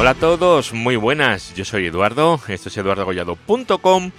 Hola 0.00 0.12
a 0.12 0.14
todos, 0.14 0.72
muy 0.72 0.96
buenas. 0.96 1.54
Yo 1.54 1.66
soy 1.66 1.84
Eduardo, 1.84 2.40
esto 2.48 2.70
es 2.70 2.76
eduardogollado.com 2.78 4.12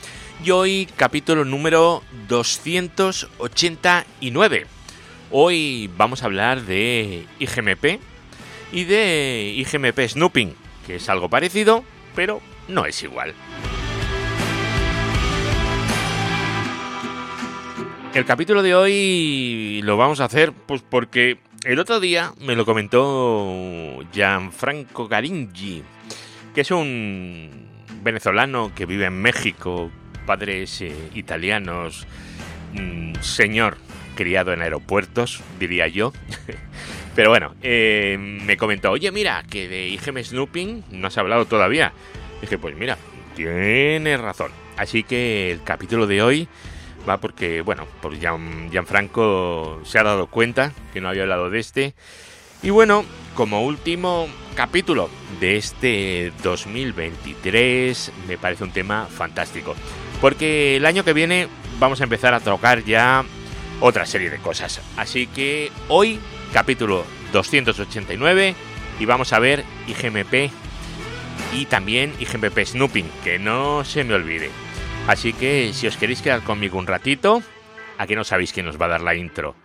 y 0.46 0.52
hoy 0.52 0.88
capítulo 0.96 1.44
número 1.44 2.04
289. 2.28 4.68
Hoy 5.32 5.90
vamos 5.98 6.22
a 6.22 6.28
hablar 6.28 6.62
de 6.62 7.26
IGMP 7.40 8.00
y 8.72 8.84
de 8.84 9.56
IGMP 9.58 10.08
Snooping, 10.08 10.54
que 10.86 10.98
es 10.98 11.10
algo 11.10 11.30
parecido, 11.30 11.84
pero 12.14 12.42
no 12.68 12.86
es 12.86 13.02
igual. 13.02 13.34
El 18.14 18.26
capítulo 18.26 18.62
de 18.62 18.76
hoy 18.76 19.82
lo 19.84 19.98
vamos 19.98 20.20
a 20.20 20.26
hacer 20.26 20.54
pues 20.54 20.84
porque 20.88 21.40
el 21.64 21.80
otro 21.80 22.00
día 22.00 22.34
me 22.40 22.56
lo 22.56 22.66
comentó 22.66 24.00
Gianfranco 24.12 25.08
Garingi, 25.08 25.84
que 26.54 26.62
es 26.62 26.72
un 26.72 27.68
venezolano 28.04 28.72
que 28.74 28.86
vive 28.86 29.06
en 29.06 29.22
México, 29.22 29.92
padres 30.26 30.82
eh, 30.82 30.94
italianos, 31.14 32.08
señor 33.22 33.78
criado 34.16 34.54
en 34.54 34.62
aeropuertos, 34.62 35.42
diría 35.60 35.88
yo. 35.88 36.14
Pero 37.16 37.30
bueno, 37.30 37.56
eh, 37.62 38.18
me 38.20 38.58
comentó, 38.58 38.92
oye, 38.92 39.12
mira, 39.12 39.44
que 39.50 39.68
de 39.68 39.88
IGM 39.88 40.24
Snooping 40.24 40.84
no 40.92 41.08
has 41.08 41.18
hablado 41.18 41.46
todavía. 41.46 41.94
dije, 42.40 42.58
pues 42.58 42.76
mira, 42.76 42.98
tienes 43.36 44.20
razón. 44.20 44.52
Así 44.78 45.04
que 45.04 45.52
el 45.52 45.64
capítulo 45.64 46.08
de 46.08 46.22
hoy 46.22 46.48
va 47.08 47.18
porque, 47.18 47.62
bueno, 47.62 47.88
por 48.02 48.18
Gianfranco 48.18 49.80
se 49.84 50.00
ha 50.00 50.04
dado 50.04 50.28
cuenta 50.28 50.74
que 50.94 51.02
no 51.02 51.10
había 51.10 51.24
hablado 51.24 51.50
de 51.50 51.60
este. 51.60 51.94
Y 52.64 52.70
bueno, 52.70 53.06
como 53.36 53.64
último 53.64 54.28
capítulo 54.56 55.10
de 55.40 55.58
este 55.58 56.32
2023, 56.44 58.12
me 58.28 58.38
parece 58.38 58.64
un 58.64 58.72
tema 58.72 59.08
fantástico. 59.08 59.76
Porque 60.20 60.78
el 60.78 60.86
año 60.86 61.04
que 61.04 61.14
viene 61.14 61.48
vamos 61.80 62.02
a 62.02 62.04
empezar 62.04 62.34
a 62.34 62.40
tocar 62.40 62.84
ya 62.84 63.26
otra 63.80 64.06
serie 64.06 64.30
de 64.30 64.38
cosas. 64.38 64.82
Así 64.98 65.26
que 65.28 65.72
hoy, 65.88 66.20
capítulo 66.54 67.04
289, 67.34 68.56
y 69.00 69.06
vamos 69.06 69.34
a 69.34 69.40
ver 69.40 69.64
IGMP 69.88 70.52
y 71.54 71.66
también 71.66 72.14
IGMP 72.20 72.64
Snooping, 72.64 73.10
que 73.24 73.40
no 73.40 73.84
se 73.84 74.04
me 74.04 74.14
olvide. 74.14 74.52
Así 75.08 75.34
que 75.34 75.74
si 75.74 75.88
os 75.88 75.98
queréis 75.98 76.22
quedar 76.22 76.42
conmigo 76.42 76.78
un 76.78 76.88
ratito, 76.88 77.42
aquí 77.98 78.16
no 78.16 78.24
sabéis 78.24 78.54
quién 78.54 78.66
nos 78.66 78.80
va 78.80 78.86
a 78.86 78.90
dar 78.90 79.02
la 79.02 79.16
intro. 79.16 79.56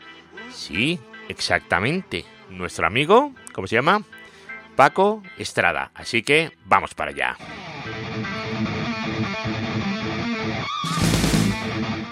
Sí, 0.51 0.99
exactamente. 1.29 2.25
Nuestro 2.51 2.87
amigo, 2.87 3.33
¿cómo 3.53 3.67
se 3.67 3.77
llama? 3.77 4.03
Paco 4.77 5.23
Estrada. 5.39 5.91
Así 5.95 6.23
que 6.23 6.53
vamos 6.65 6.95
para 6.95 7.11
allá. 7.11 7.37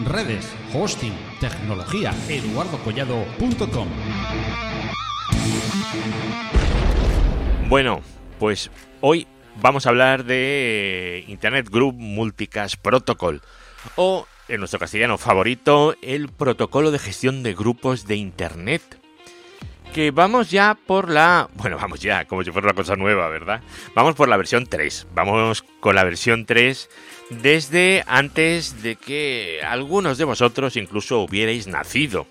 Redes, 0.06 0.54
hosting, 0.72 1.14
tecnología, 1.40 2.12
eduardocollado.com. 2.28 3.88
Bueno, 7.68 8.02
pues 8.38 8.70
hoy 9.00 9.26
vamos 9.60 9.86
a 9.86 9.90
hablar 9.90 10.24
de 10.24 11.24
Internet 11.28 11.68
Group 11.70 11.94
Multicast 11.96 12.76
Protocol 12.76 13.42
o 13.96 14.26
en 14.48 14.60
nuestro 14.60 14.78
castellano 14.78 15.18
favorito 15.18 15.94
el 16.02 16.28
protocolo 16.28 16.90
de 16.90 16.98
gestión 16.98 17.42
de 17.42 17.54
grupos 17.54 18.06
de 18.06 18.16
Internet. 18.16 18.82
Que 19.92 20.10
vamos 20.10 20.50
ya 20.50 20.76
por 20.86 21.08
la... 21.08 21.48
Bueno, 21.54 21.76
vamos 21.76 22.00
ya, 22.00 22.24
como 22.24 22.42
si 22.42 22.50
fuera 22.50 22.66
una 22.66 22.74
cosa 22.74 22.96
nueva, 22.96 23.28
¿verdad? 23.28 23.62
Vamos 23.94 24.16
por 24.16 24.28
la 24.28 24.36
versión 24.36 24.66
3. 24.66 25.06
Vamos 25.14 25.62
con 25.78 25.94
la 25.94 26.02
versión 26.02 26.46
3 26.46 26.90
desde 27.30 28.02
antes 28.08 28.82
de 28.82 28.96
que 28.96 29.60
algunos 29.64 30.18
de 30.18 30.24
vosotros 30.24 30.76
incluso 30.76 31.20
hubierais 31.20 31.68
nacido. 31.68 32.26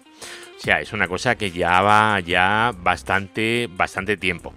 O 0.57 0.59
sea, 0.59 0.81
es 0.81 0.91
una 0.93 1.07
cosa 1.07 1.35
que 1.35 1.51
ya 1.51 1.81
va 1.81 2.19
ya 2.19 2.73
bastante, 2.75 3.69
bastante 3.71 4.17
tiempo. 4.17 4.53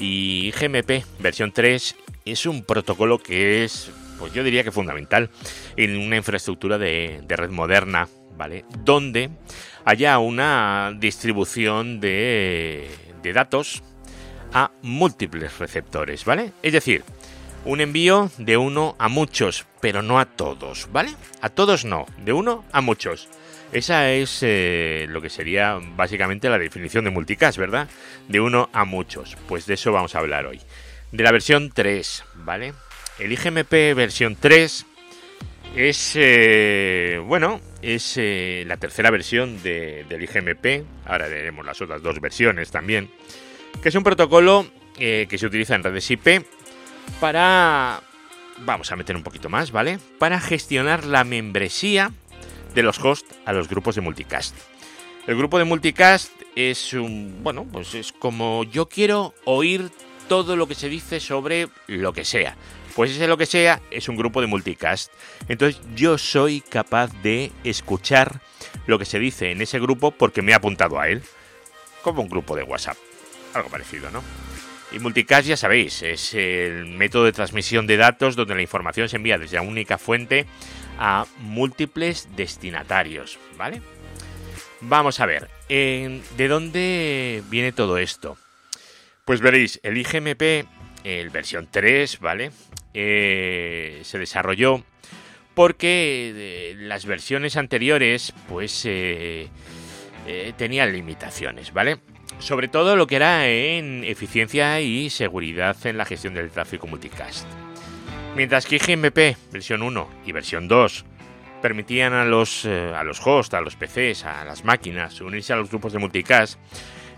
Y 0.00 0.52
GMP 0.52 1.04
versión 1.18 1.52
3 1.52 1.94
es 2.24 2.46
un 2.46 2.64
protocolo 2.64 3.18
que 3.18 3.64
es, 3.64 3.90
pues 4.18 4.32
yo 4.32 4.42
diría 4.42 4.64
que 4.64 4.72
fundamental 4.72 5.28
en 5.76 5.98
una 5.98 6.16
infraestructura 6.16 6.78
de, 6.78 7.22
red 7.28 7.50
moderna, 7.50 8.08
¿vale? 8.34 8.64
Donde 8.82 9.28
haya 9.84 10.18
una 10.18 10.96
distribución 10.98 12.00
de, 12.00 12.90
de 13.22 13.32
datos 13.34 13.82
a 14.54 14.70
múltiples 14.80 15.58
receptores, 15.58 16.24
¿vale? 16.24 16.52
Es 16.62 16.72
decir, 16.72 17.04
un 17.66 17.82
envío 17.82 18.30
de 18.38 18.56
uno 18.56 18.96
a 18.98 19.08
muchos, 19.08 19.66
pero 19.82 20.00
no 20.00 20.18
a 20.18 20.24
todos, 20.24 20.88
¿vale? 20.90 21.14
A 21.42 21.50
todos 21.50 21.84
no, 21.84 22.06
de 22.24 22.32
uno 22.32 22.64
a 22.72 22.80
muchos. 22.80 23.28
Esa 23.72 24.10
es 24.10 24.40
eh, 24.42 25.06
lo 25.08 25.22
que 25.22 25.30
sería 25.30 25.78
básicamente 25.94 26.48
la 26.48 26.58
definición 26.58 27.04
de 27.04 27.10
multicast, 27.10 27.56
¿verdad? 27.56 27.88
De 28.26 28.40
uno 28.40 28.68
a 28.72 28.84
muchos. 28.84 29.36
Pues 29.46 29.66
de 29.66 29.74
eso 29.74 29.92
vamos 29.92 30.14
a 30.14 30.18
hablar 30.18 30.46
hoy. 30.46 30.60
De 31.12 31.22
la 31.22 31.30
versión 31.30 31.70
3, 31.70 32.24
¿vale? 32.34 32.74
El 33.20 33.30
IGMP 33.32 33.70
versión 33.94 34.36
3 34.40 34.86
es, 35.76 36.12
eh, 36.16 37.22
bueno, 37.24 37.60
es 37.80 38.14
eh, 38.16 38.64
la 38.66 38.76
tercera 38.76 39.10
versión 39.10 39.62
del 39.62 40.20
IGMP. 40.20 40.84
Ahora 41.06 41.28
veremos 41.28 41.64
las 41.64 41.80
otras 41.80 42.02
dos 42.02 42.20
versiones 42.20 42.72
también. 42.72 43.08
Que 43.80 43.90
es 43.90 43.94
un 43.94 44.02
protocolo 44.02 44.66
que 44.98 45.38
se 45.38 45.46
utiliza 45.46 45.76
en 45.76 45.82
redes 45.82 46.10
IP 46.10 46.44
para... 47.20 48.02
Vamos 48.58 48.92
a 48.92 48.96
meter 48.96 49.16
un 49.16 49.22
poquito 49.22 49.48
más, 49.48 49.70
¿vale? 49.70 49.98
Para 50.18 50.38
gestionar 50.38 51.06
la 51.06 51.24
membresía 51.24 52.12
de 52.74 52.82
los 52.82 52.98
hosts 52.98 53.34
a 53.44 53.52
los 53.52 53.68
grupos 53.68 53.94
de 53.94 54.00
multicast. 54.00 54.54
El 55.26 55.36
grupo 55.36 55.58
de 55.58 55.64
multicast 55.64 56.32
es 56.56 56.92
un, 56.92 57.40
bueno, 57.42 57.66
pues 57.70 57.94
es 57.94 58.12
como 58.12 58.64
yo 58.64 58.88
quiero 58.88 59.34
oír 59.44 59.90
todo 60.28 60.56
lo 60.56 60.66
que 60.66 60.74
se 60.74 60.88
dice 60.88 61.20
sobre 61.20 61.68
lo 61.86 62.12
que 62.12 62.24
sea. 62.24 62.56
Pues 62.94 63.12
ese 63.12 63.26
lo 63.28 63.36
que 63.36 63.46
sea 63.46 63.80
es 63.90 64.08
un 64.08 64.16
grupo 64.16 64.40
de 64.40 64.46
multicast. 64.46 65.12
Entonces 65.48 65.80
yo 65.94 66.18
soy 66.18 66.60
capaz 66.60 67.10
de 67.22 67.52
escuchar 67.64 68.40
lo 68.86 68.98
que 68.98 69.04
se 69.04 69.18
dice 69.18 69.50
en 69.50 69.62
ese 69.62 69.78
grupo 69.78 70.10
porque 70.10 70.42
me 70.42 70.52
he 70.52 70.54
apuntado 70.54 70.98
a 70.98 71.08
él. 71.08 71.22
Como 72.02 72.22
un 72.22 72.28
grupo 72.28 72.56
de 72.56 72.62
WhatsApp. 72.62 72.96
Algo 73.54 73.68
parecido, 73.68 74.10
¿no? 74.10 74.22
Y 74.92 74.98
multicast, 74.98 75.46
ya 75.46 75.56
sabéis, 75.56 76.02
es 76.02 76.34
el 76.34 76.86
método 76.86 77.24
de 77.24 77.32
transmisión 77.32 77.86
de 77.86 77.96
datos 77.96 78.34
donde 78.34 78.56
la 78.56 78.62
información 78.62 79.08
se 79.08 79.16
envía 79.16 79.38
desde 79.38 79.60
una 79.60 79.68
única 79.68 79.98
fuente 79.98 80.46
a 81.00 81.26
múltiples 81.38 82.28
destinatarios, 82.36 83.38
¿vale? 83.56 83.82
Vamos 84.82 85.18
a 85.18 85.26
ver, 85.26 85.48
¿de 85.68 86.48
dónde 86.48 87.42
viene 87.50 87.72
todo 87.72 87.98
esto? 87.98 88.36
Pues 89.24 89.40
veréis, 89.40 89.80
el 89.82 89.96
IGMP, 89.96 90.66
el 91.04 91.30
versión 91.30 91.68
3, 91.70 92.20
¿vale? 92.20 92.50
Eh, 92.94 94.00
se 94.04 94.18
desarrolló 94.18 94.84
porque 95.54 96.32
eh, 96.34 96.74
las 96.78 97.06
versiones 97.06 97.56
anteriores, 97.56 98.32
pues, 98.48 98.82
eh, 98.86 99.48
tenían 100.56 100.92
limitaciones, 100.92 101.72
¿vale? 101.72 101.98
Sobre 102.38 102.68
todo 102.68 102.94
lo 102.96 103.06
que 103.06 103.16
era 103.16 103.48
en 103.48 104.04
eficiencia 104.04 104.80
y 104.80 105.10
seguridad 105.10 105.76
en 105.86 105.98
la 105.98 106.04
gestión 106.04 106.34
del 106.34 106.50
tráfico 106.50 106.86
multicast. 106.86 107.46
Mientras 108.36 108.64
que 108.64 108.76
IGMP 108.76 109.36
versión 109.52 109.82
1 109.82 110.08
y 110.24 110.32
versión 110.32 110.68
2 110.68 111.04
permitían 111.60 112.12
a 112.12 112.24
los, 112.24 112.64
eh, 112.64 112.92
los 113.04 113.20
hosts, 113.26 113.54
a 113.54 113.60
los 113.60 113.76
PCs, 113.76 114.24
a 114.24 114.44
las 114.44 114.64
máquinas 114.64 115.20
unirse 115.20 115.52
a 115.52 115.56
los 115.56 115.68
grupos 115.68 115.92
de 115.92 115.98
multicast, 115.98 116.58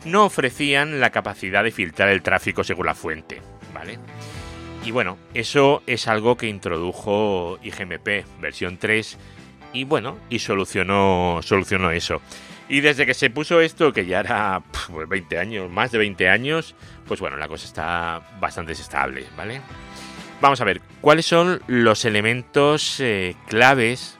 no 0.05 0.25
ofrecían 0.25 1.01
la 1.01 1.11
capacidad 1.11 1.63
de 1.63 1.71
filtrar 1.71 2.09
el 2.09 2.23
tráfico 2.23 2.65
según 2.65 2.87
la 2.87 2.95
fuente, 2.95 3.41
¿vale? 3.73 3.99
Y 4.85 4.91
bueno, 4.91 5.17
eso 5.33 5.83
es 5.87 6.09
algo 6.09 6.37
que 6.37 6.49
introdujo 6.49 7.59
IGMP 7.63 8.25
versión 8.41 8.79
3 8.79 9.19
y 9.75 9.85
bueno, 9.85 10.19
y 10.29 10.41
solucionó, 10.41 11.41
solucionó 11.43 11.91
eso. 11.93 12.21
Y 12.69 12.81
desde 12.81 13.07
que 13.07 13.15
se 13.15 13.31
puso 13.31 13.61
esto, 13.61 13.93
que 13.93 14.07
ya 14.07 14.21
era 14.21 14.63
20 14.89 15.29
pues 15.29 15.41
años, 15.41 15.71
más 15.71 15.93
de 15.93 15.99
20 15.99 16.29
años, 16.29 16.75
pues 17.07 17.21
bueno, 17.21 17.37
la 17.37 17.47
cosa 17.47 17.67
está 17.67 18.23
bastante 18.41 18.73
estable, 18.73 19.27
¿vale? 19.37 19.61
Vamos 20.43 20.61
a 20.61 20.65
ver, 20.65 20.81
¿cuáles 21.01 21.25
son 21.25 21.63
los 21.69 22.05
elementos 22.05 22.99
eh, 22.99 23.37
claves 23.47 24.19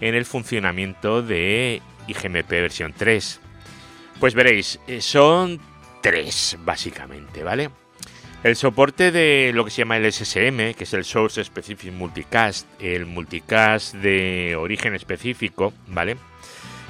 en 0.00 0.14
el 0.14 0.24
funcionamiento 0.24 1.20
de 1.20 1.82
IGMP 2.08 2.48
versión 2.48 2.94
3? 2.96 3.38
Pues 4.18 4.32
veréis, 4.34 4.80
eh, 4.86 5.02
son 5.02 5.60
tres 6.00 6.56
básicamente, 6.64 7.42
¿vale? 7.42 7.68
El 8.42 8.56
soporte 8.56 9.12
de 9.12 9.52
lo 9.54 9.66
que 9.66 9.70
se 9.70 9.82
llama 9.82 9.98
el 9.98 10.10
SSM, 10.10 10.72
que 10.72 10.84
es 10.84 10.94
el 10.94 11.04
Source 11.04 11.44
Specific 11.44 11.92
Multicast, 11.92 12.66
el 12.80 13.04
multicast 13.04 13.96
de 13.96 14.56
origen 14.56 14.94
específico, 14.94 15.74
¿vale? 15.88 16.16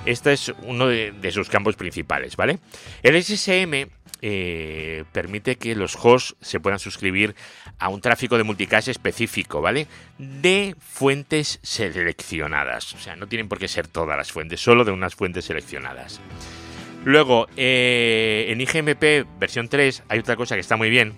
Este 0.06 0.34
es 0.34 0.52
uno 0.62 0.86
de, 0.86 1.32
sus 1.32 1.48
campos 1.48 1.74
principales, 1.74 2.36
¿vale? 2.36 2.60
El 3.02 3.20
SSM 3.20 3.88
eh, 4.22 5.04
permite 5.12 5.56
que 5.56 5.74
los 5.74 5.96
hosts 6.00 6.36
se 6.40 6.60
puedan 6.60 6.78
suscribir 6.78 7.34
a 7.78 7.88
un 7.88 8.00
tráfico 8.00 8.38
de 8.38 8.44
multicast 8.44 8.88
específico, 8.88 9.60
¿vale? 9.60 9.88
De 10.18 10.76
fuentes 10.78 11.58
seleccionadas. 11.62 12.94
O 12.94 12.98
sea, 12.98 13.16
no 13.16 13.26
tienen 13.26 13.48
por 13.48 13.58
qué 13.58 13.68
ser 13.68 13.88
todas 13.88 14.16
las 14.16 14.30
fuentes, 14.30 14.60
solo 14.60 14.84
de 14.84 14.92
unas 14.92 15.16
fuentes 15.16 15.44
seleccionadas. 15.44 16.20
Luego, 17.04 17.48
eh, 17.56 18.46
en 18.48 18.60
IGMP 18.60 19.26
versión 19.38 19.68
3 19.68 20.04
hay 20.08 20.20
otra 20.20 20.36
cosa 20.36 20.54
que 20.54 20.60
está 20.60 20.76
muy 20.76 20.88
bien, 20.88 21.14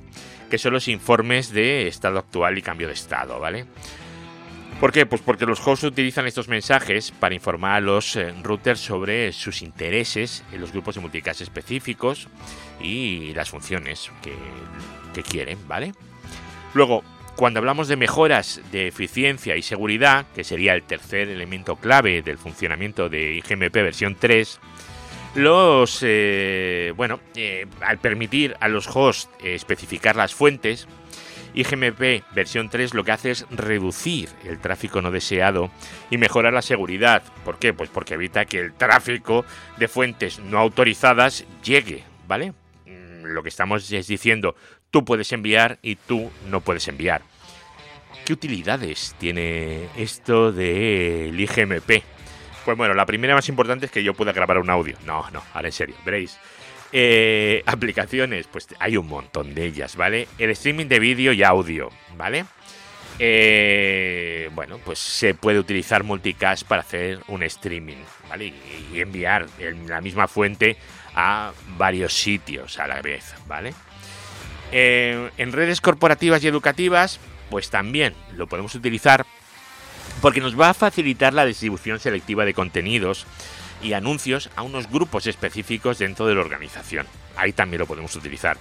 que 0.51 0.57
son 0.57 0.73
los 0.73 0.89
informes 0.89 1.53
de 1.53 1.87
estado 1.89 2.19
actual 2.19 2.57
y 2.57 2.63
cambio 2.63 2.87
de 2.89 2.95
estado, 2.95 3.39
¿vale? 3.39 3.67
¿Por 4.81 4.93
qué? 4.93 5.07
Pues 5.07 5.23
porque 5.23 5.47
los 5.47 5.67
hosts 5.67 5.85
utilizan 5.85 6.27
estos 6.27 6.49
mensajes 6.49 7.11
para 7.13 7.35
informar 7.35 7.77
a 7.77 7.81
los 7.81 8.17
eh, 8.17 8.35
routers 8.43 8.81
sobre 8.81 9.33
sus 9.33 9.63
intereses 9.63 10.45
en 10.53 10.61
los 10.61 10.73
grupos 10.73 10.97
de 10.97 11.01
multicast 11.01 11.41
específicos 11.41 12.29
y 12.81 13.33
las 13.35 13.51
funciones 13.51 14.11
que, 14.21 15.23
quieren, 15.23 15.59
¿vale? 15.69 15.93
Luego, 16.75 17.05
cuando 17.37 17.61
hablamos 17.61 17.87
de 17.87 17.97
mejoras 17.97 18.61
de 18.73 18.89
eficiencia 18.89 19.57
y 19.57 19.63
seguridad, 19.63 20.27
que 20.35 20.43
sería 20.43 20.75
el 20.75 20.83
tercer 20.83 21.29
elemento 21.29 21.77
clave 21.77 22.21
del 22.21 22.37
funcionamiento 22.37 23.09
de 23.09 23.35
IGMP 23.35 23.73
versión 23.75 24.17
3, 24.19 24.59
los, 25.37 26.01
eh, 26.03 26.93
bueno, 26.97 27.21
eh, 27.37 27.67
al 27.81 27.99
permitir 27.99 28.57
a 28.61 28.69
los 28.69 28.89
hosts 28.89 29.31
especificar 29.43 30.17
las 30.17 30.35
fuentes, 30.35 30.89
IGMP 31.55 32.25
versión 32.35 32.69
3 32.69 32.95
lo 32.95 33.05
que 33.05 33.13
hace 33.13 33.31
es 33.31 33.47
reducir 33.51 34.29
el 34.45 34.59
tráfico 34.59 35.01
no 35.01 35.11
deseado 35.11 35.71
y 36.11 36.19
mejorar 36.19 36.53
la 36.53 36.63
seguridad. 36.63 37.23
¿Por 37.45 37.59
qué? 37.59 37.73
Pues 37.73 37.91
porque 37.91 38.15
evita 38.15 38.45
que 38.45 38.59
el 38.59 38.75
tráfico 38.75 39.45
de 39.77 39.89
fuentes 39.89 40.41
no 40.41 40.59
autorizadas 40.59 41.45
llegue, 41.63 42.05
¿vale? 42.27 42.53
Mm, 42.87 43.27
lo 43.27 43.43
que 43.43 43.49
estamos 43.49 43.91
es 43.91 44.07
diciendo, 44.07 44.57
tú 44.91 45.05
puedes 45.05 45.33
enviar 45.33 45.79
y 45.83 45.97
tú 45.97 46.31
no 46.51 46.61
puedes 46.61 46.89
enviar. 46.89 47.23
¿Qué 48.25 48.33
utilidades 48.33 49.15
tiene 49.19 49.89
esto 49.97 50.51
del 50.51 51.39
IGMP? 51.39 52.03
Pues 52.65 52.77
bueno, 52.77 52.95
la 52.95 53.05
primera 53.05 53.35
más 53.35 53.49
importante 53.51 53.87
es 53.87 53.93
que 53.93 54.03
yo 54.03 54.15
pueda 54.15 54.33
grabar 54.33 54.59
un 54.59 54.71
audio. 54.71 54.97
No, 55.05 55.29
no, 55.31 55.43
ahora 55.53 55.69
en 55.69 55.73
serio, 55.73 55.95
veréis. 56.07 56.39
Eh, 56.97 57.63
aplicaciones, 57.67 58.47
pues 58.47 58.69
hay 58.79 58.97
un 58.97 59.09
montón 59.09 59.53
de 59.53 59.67
ellas, 59.67 59.97
¿vale? 59.97 60.29
El 60.39 60.51
streaming 60.51 60.87
de 60.87 61.01
vídeo 61.01 61.33
y 61.33 61.43
audio, 61.43 61.91
¿vale? 62.17 62.45
Eh, 63.19 64.49
bueno, 64.55 64.79
pues 64.79 65.01
se 65.01 65.35
puede 65.35 65.59
utilizar 65.59 66.05
multicast 66.05 66.65
para 66.67 66.83
hacer 66.83 67.19
un 67.27 67.43
streaming, 67.43 67.97
¿vale? 68.29 68.55
Y, 68.93 69.01
enviar 69.01 69.47
en 69.59 69.89
la 69.89 70.01
misma 70.01 70.29
fuente 70.29 70.77
a 71.17 71.53
varios 71.77 72.15
sitios 72.15 72.79
a 72.79 72.87
la 72.87 73.03
vez, 73.03 73.35
¿vale? 73.49 73.75
Eh, 74.71 75.31
en 75.37 75.53
redes 75.53 75.81
corporativas 75.81 76.45
y 76.45 76.49
educativas, 76.49 77.19
pues 77.51 77.71
también 77.71 78.15
lo 78.37 78.47
podemos 78.47 78.75
utilizar 78.77 79.27
porque 80.21 80.41
nos 80.41 80.59
va 80.59 80.71
a 80.71 80.75
facilitar 80.75 81.35
la 81.35 81.45
distribución 81.45 81.99
selectiva 81.99 82.45
de 82.45 82.55
contenidos 82.55 83.27
y 83.83 83.93
anuncios 83.93 84.51
a 84.57 84.63
unos 84.63 84.91
grupos 84.91 85.27
específicos 85.27 85.99
dentro 85.99 86.27
de 86.27 86.35
la 86.35 86.41
organización. 86.41 87.07
Ahí 87.37 87.53
también 87.53 87.81
lo 87.81 87.87
podemos 87.87 88.15
utilizar. 88.17 88.57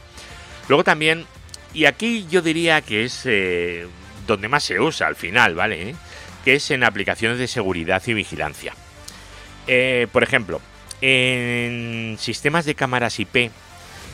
Luego 0.68 0.84
también, 0.84 1.26
y 1.74 1.86
aquí 1.86 2.26
yo 2.30 2.42
diría 2.42 2.82
que 2.82 3.06
es 3.06 3.22
eh, 3.26 3.88
donde 4.28 4.48
más 4.48 4.64
se 4.64 4.80
usa 4.80 5.08
al 5.08 5.16
final, 5.16 5.56
¿vale? 5.56 5.96
Que 6.44 6.56
es 6.56 6.72
en 6.72 6.84
aplicaciones 6.84 7.38
de 7.38 7.48
seguridad 7.48 8.02
y 8.06 8.14
vigilancia. 8.14 8.74
Eh, 9.68 10.08
por 10.12 10.24
ejemplo, 10.24 10.62
en 11.02 12.18
sistemas 12.20 12.66
de 12.66 12.76
cámaras 12.76 13.20
IP, 13.20 13.52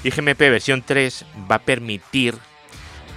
IGMP 0.03 0.39
versión 0.39 0.81
3 0.81 1.25
va 1.49 1.55
a 1.55 1.63
permitir 1.63 2.35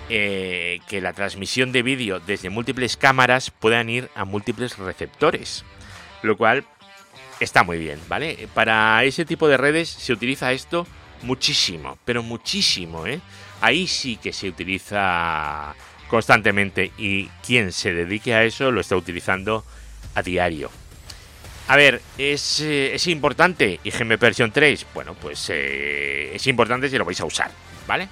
eh, 0.09 0.81
que 0.89 1.01
la 1.01 1.13
transmisión 1.13 1.73
de 1.73 1.83
vídeo 1.83 2.21
desde 2.21 2.51
múltiples 2.51 2.97
cámaras 2.97 3.51
puedan 3.51 3.89
ir 3.89 4.11
a 4.15 4.25
múltiples 4.25 4.77
receptores, 4.77 5.65
lo 6.23 6.37
cual 6.37 6.65
está 7.43 7.63
muy 7.63 7.79
bien, 7.79 7.99
¿vale? 8.09 8.49
Para 8.55 9.05
ese 9.05 9.25
tipo 9.25 9.49
de 9.49 9.57
redes 9.57 9.89
se 9.89 10.13
utiliza 10.13 10.53
esto 10.53 10.87
muchísimo, 11.23 11.99
pero 12.05 12.23
muchísimo, 12.23 13.07
¿eh? 13.07 13.21
Ahí 13.61 13.87
sí 13.87 14.17
que 14.17 14.33
se 14.33 14.49
utiliza 14.49 15.75
constantemente 16.09 16.93
y 16.99 17.27
quien 17.47 17.73
se 17.73 17.93
dedique 17.93 18.35
a 18.35 18.45
eso 18.45 18.71
lo 18.71 18.81
está 18.81 18.97
utilizando 18.97 19.65
a 20.15 20.23
diario. 20.23 20.71
A 21.69 21.77
ver, 21.77 22.03
¿es, 22.19 22.61
eh, 22.61 22.95
¿es 22.95 23.07
importante 23.07 23.81
IGM 23.85 24.19
versión 24.19 24.51
3? 24.51 24.87
Bueno, 24.95 25.15
pues 25.15 25.49
eh, 25.49 26.33
es 26.35 26.47
importante 26.49 26.91
si 26.91 26.99
lo 26.99 27.05
vais 27.05 27.21
a 27.21 27.25
usar, 27.25 27.51
¿vale? 27.87 28.09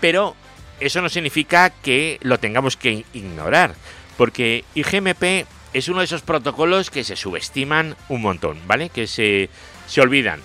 Pero 0.00 0.34
eso 0.80 1.00
no 1.00 1.08
significa 1.08 1.70
que 1.70 2.18
lo 2.22 2.38
tengamos 2.38 2.76
que 2.76 3.04
ignorar, 3.12 3.74
porque 4.16 4.64
IGMP 4.74 5.46
es 5.72 5.88
uno 5.88 5.98
de 5.98 6.06
esos 6.06 6.22
protocolos 6.22 6.90
que 6.90 7.04
se 7.04 7.16
subestiman 7.16 7.96
un 8.08 8.22
montón, 8.22 8.58
¿vale? 8.66 8.88
Que 8.90 9.06
se, 9.06 9.50
se 9.86 10.00
olvidan. 10.00 10.40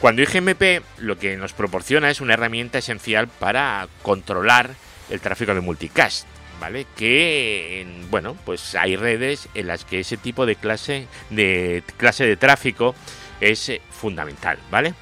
Cuando 0.00 0.22
IGMP 0.22 0.82
lo 0.98 1.18
que 1.18 1.36
nos 1.36 1.52
proporciona 1.52 2.10
es 2.10 2.20
una 2.20 2.34
herramienta 2.34 2.78
esencial 2.78 3.28
para 3.28 3.88
controlar 4.02 4.70
el 5.10 5.20
tráfico 5.20 5.54
de 5.54 5.60
multicast, 5.60 6.26
¿vale? 6.60 6.86
Que, 6.96 7.86
bueno, 8.10 8.36
pues 8.44 8.74
hay 8.74 8.96
redes 8.96 9.48
en 9.54 9.66
las 9.66 9.84
que 9.84 10.00
ese 10.00 10.16
tipo 10.16 10.46
de 10.46 10.56
clase 10.56 11.06
de, 11.30 11.82
clase 11.96 12.26
de 12.26 12.36
tráfico 12.36 12.94
es 13.40 13.72
fundamental, 13.90 14.58
¿vale? 14.70 14.94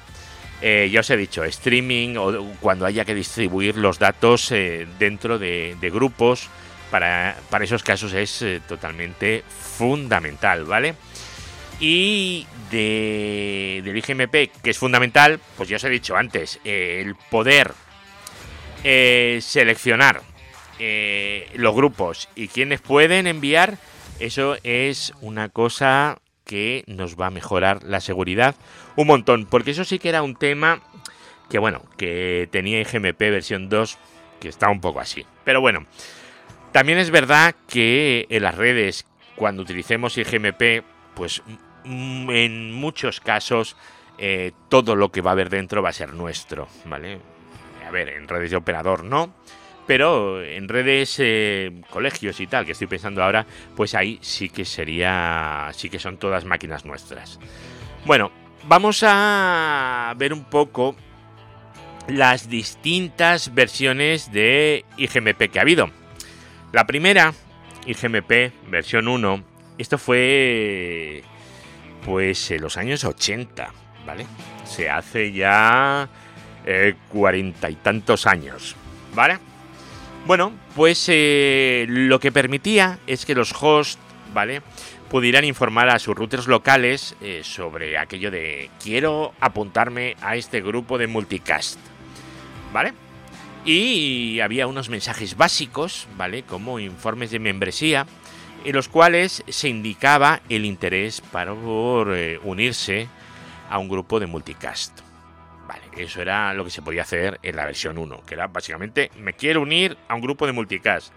Eh, 0.61 0.89
ya 0.91 1.01
os 1.01 1.09
he 1.09 1.17
dicho, 1.17 1.43
streaming 1.43 2.15
o 2.17 2.53
cuando 2.59 2.85
haya 2.85 3.05
que 3.05 3.13
distribuir 3.13 3.77
los 3.77 3.99
datos 3.99 4.51
eh, 4.51 4.87
dentro 4.97 5.37
de, 5.37 5.77
grupos, 5.93 6.49
para, 6.89 7.37
esos 7.61 7.83
casos 7.83 8.13
es 8.13 8.41
eh, 8.41 8.61
totalmente 8.67 9.43
fundamental, 9.47 10.65
¿vale? 10.65 10.95
Y 11.79 12.47
de, 12.71 13.81
del 13.83 13.97
IGMP, 13.97 14.51
que 14.63 14.69
es 14.69 14.77
fundamental, 14.77 15.39
pues 15.55 15.69
ya 15.69 15.75
os 15.75 15.83
he 15.83 15.89
dicho 15.89 16.15
antes, 16.15 16.59
el 16.63 17.15
poder 17.29 17.73
seleccionar 18.83 20.21
los 20.79 21.75
grupos 21.75 22.29
y 22.35 22.47
quienes 22.47 22.81
pueden 22.81 23.27
enviar, 23.27 23.77
eso 24.19 24.57
es 24.63 25.13
una 25.21 25.49
cosa 25.49 26.19
que 26.45 26.83
nos 26.87 27.19
va 27.19 27.27
a 27.27 27.31
mejorar 27.31 27.83
la 27.83 27.99
seguridad 27.99 28.55
un 28.95 29.07
montón, 29.07 29.45
porque 29.45 29.71
eso 29.71 29.83
sí 29.83 29.99
que 29.99 30.09
era 30.09 30.23
un 30.23 30.35
tema 30.35 30.81
que 31.49 31.59
bueno, 31.59 31.83
que 31.97 32.49
tenía 32.51 32.81
IGMP 32.81 33.19
versión 33.19 33.69
2 33.69 33.97
que 34.39 34.49
está 34.49 34.69
un 34.69 34.81
poco 34.81 34.99
así. 34.99 35.25
Pero 35.43 35.61
bueno, 35.61 35.85
también 36.77 36.99
es 36.99 37.09
verdad 37.09 37.55
que 37.67 38.27
en 38.29 38.43
las 38.43 38.53
redes 38.53 39.07
cuando 39.35 39.63
utilicemos 39.63 40.15
IGMP, 40.15 40.83
pues 41.15 41.41
mm, 41.85 42.29
en 42.29 42.71
muchos 42.71 43.19
casos 43.19 43.75
eh, 44.19 44.51
todo 44.69 44.95
lo 44.95 45.11
que 45.11 45.21
va 45.21 45.31
a 45.31 45.33
haber 45.33 45.49
dentro 45.49 45.81
va 45.81 45.89
a 45.89 45.93
ser 45.93 46.13
nuestro, 46.13 46.67
¿vale? 46.85 47.17
A 47.83 47.89
ver, 47.89 48.09
en 48.09 48.27
redes 48.27 48.51
de 48.51 48.57
operador 48.57 49.03
no, 49.03 49.33
pero 49.87 50.43
en 50.43 50.69
redes, 50.69 51.15
eh, 51.17 51.81
colegios 51.89 52.39
y 52.41 52.45
tal, 52.45 52.63
que 52.63 52.73
estoy 52.73 52.85
pensando 52.85 53.23
ahora, 53.23 53.47
pues 53.75 53.95
ahí 53.95 54.19
sí 54.21 54.47
que 54.47 54.63
sería, 54.63 55.71
sí 55.73 55.89
que 55.89 55.97
son 55.97 56.17
todas 56.17 56.45
máquinas 56.45 56.85
nuestras. 56.85 57.39
Bueno, 58.05 58.31
vamos 58.67 59.03
a 59.03 60.13
ver 60.15 60.31
un 60.31 60.43
poco 60.43 60.95
las 62.07 62.51
distintas 62.51 63.55
versiones 63.55 64.31
de 64.31 64.85
IGMP 64.97 65.49
que 65.49 65.57
ha 65.57 65.63
habido. 65.63 65.89
La 66.73 66.85
primera, 66.85 67.33
IGMP 67.85 68.51
versión 68.69 69.07
1, 69.07 69.43
esto 69.77 69.97
fue 69.97 71.23
pues 72.05 72.51
en 72.51 72.61
los 72.61 72.75
años 72.75 73.05
80, 73.05 73.71
¿vale? 74.05 74.25
Se 74.65 74.89
hace 74.89 75.31
ya 75.31 76.09
eh, 76.65 76.95
cuarenta 77.07 77.69
y 77.69 77.75
tantos 77.75 78.27
años, 78.27 78.75
¿vale? 79.15 79.39
Bueno, 80.25 80.51
pues 80.75 81.05
eh, 81.07 81.85
lo 81.87 82.19
que 82.19 82.33
permitía 82.33 82.99
es 83.07 83.25
que 83.25 83.33
los 83.33 83.53
hosts, 83.57 83.97
¿vale? 84.33 84.61
Pudieran 85.09 85.45
informar 85.45 85.87
a 85.87 85.99
sus 85.99 86.17
routers 86.17 86.47
locales 86.47 87.15
eh, 87.21 87.41
sobre 87.45 87.97
aquello 87.97 88.29
de 88.29 88.69
quiero 88.83 89.33
apuntarme 89.39 90.17
a 90.21 90.35
este 90.35 90.61
grupo 90.61 90.97
de 90.97 91.07
multicast, 91.07 91.79
¿vale? 92.73 92.93
Y 93.65 94.39
había 94.39 94.67
unos 94.67 94.89
mensajes 94.89 95.35
básicos, 95.35 96.07
¿vale? 96.15 96.43
Como 96.43 96.79
informes 96.79 97.31
de 97.31 97.39
membresía, 97.39 98.05
en 98.63 98.75
los 98.75 98.89
cuales 98.89 99.43
se 99.47 99.69
indicaba 99.69 100.41
el 100.49 100.65
interés 100.65 101.21
para 101.21 101.53
eh, 101.53 102.39
unirse 102.43 103.07
a 103.69 103.77
un 103.77 103.89
grupo 103.89 104.19
de 104.19 104.27
multicast. 104.27 104.99
Vale, 105.67 105.83
eso 105.97 106.21
era 106.21 106.53
lo 106.53 106.63
que 106.63 106.71
se 106.71 106.81
podía 106.81 107.01
hacer 107.01 107.39
en 107.43 107.55
la 107.55 107.65
versión 107.65 107.97
1, 107.97 108.23
que 108.25 108.35
era 108.35 108.47
básicamente 108.47 109.11
me 109.17 109.33
quiero 109.33 109.61
unir 109.61 109.97
a 110.07 110.15
un 110.15 110.21
grupo 110.21 110.45
de 110.45 110.53
multicast. 110.53 111.11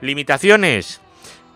Limitaciones. 0.00 1.00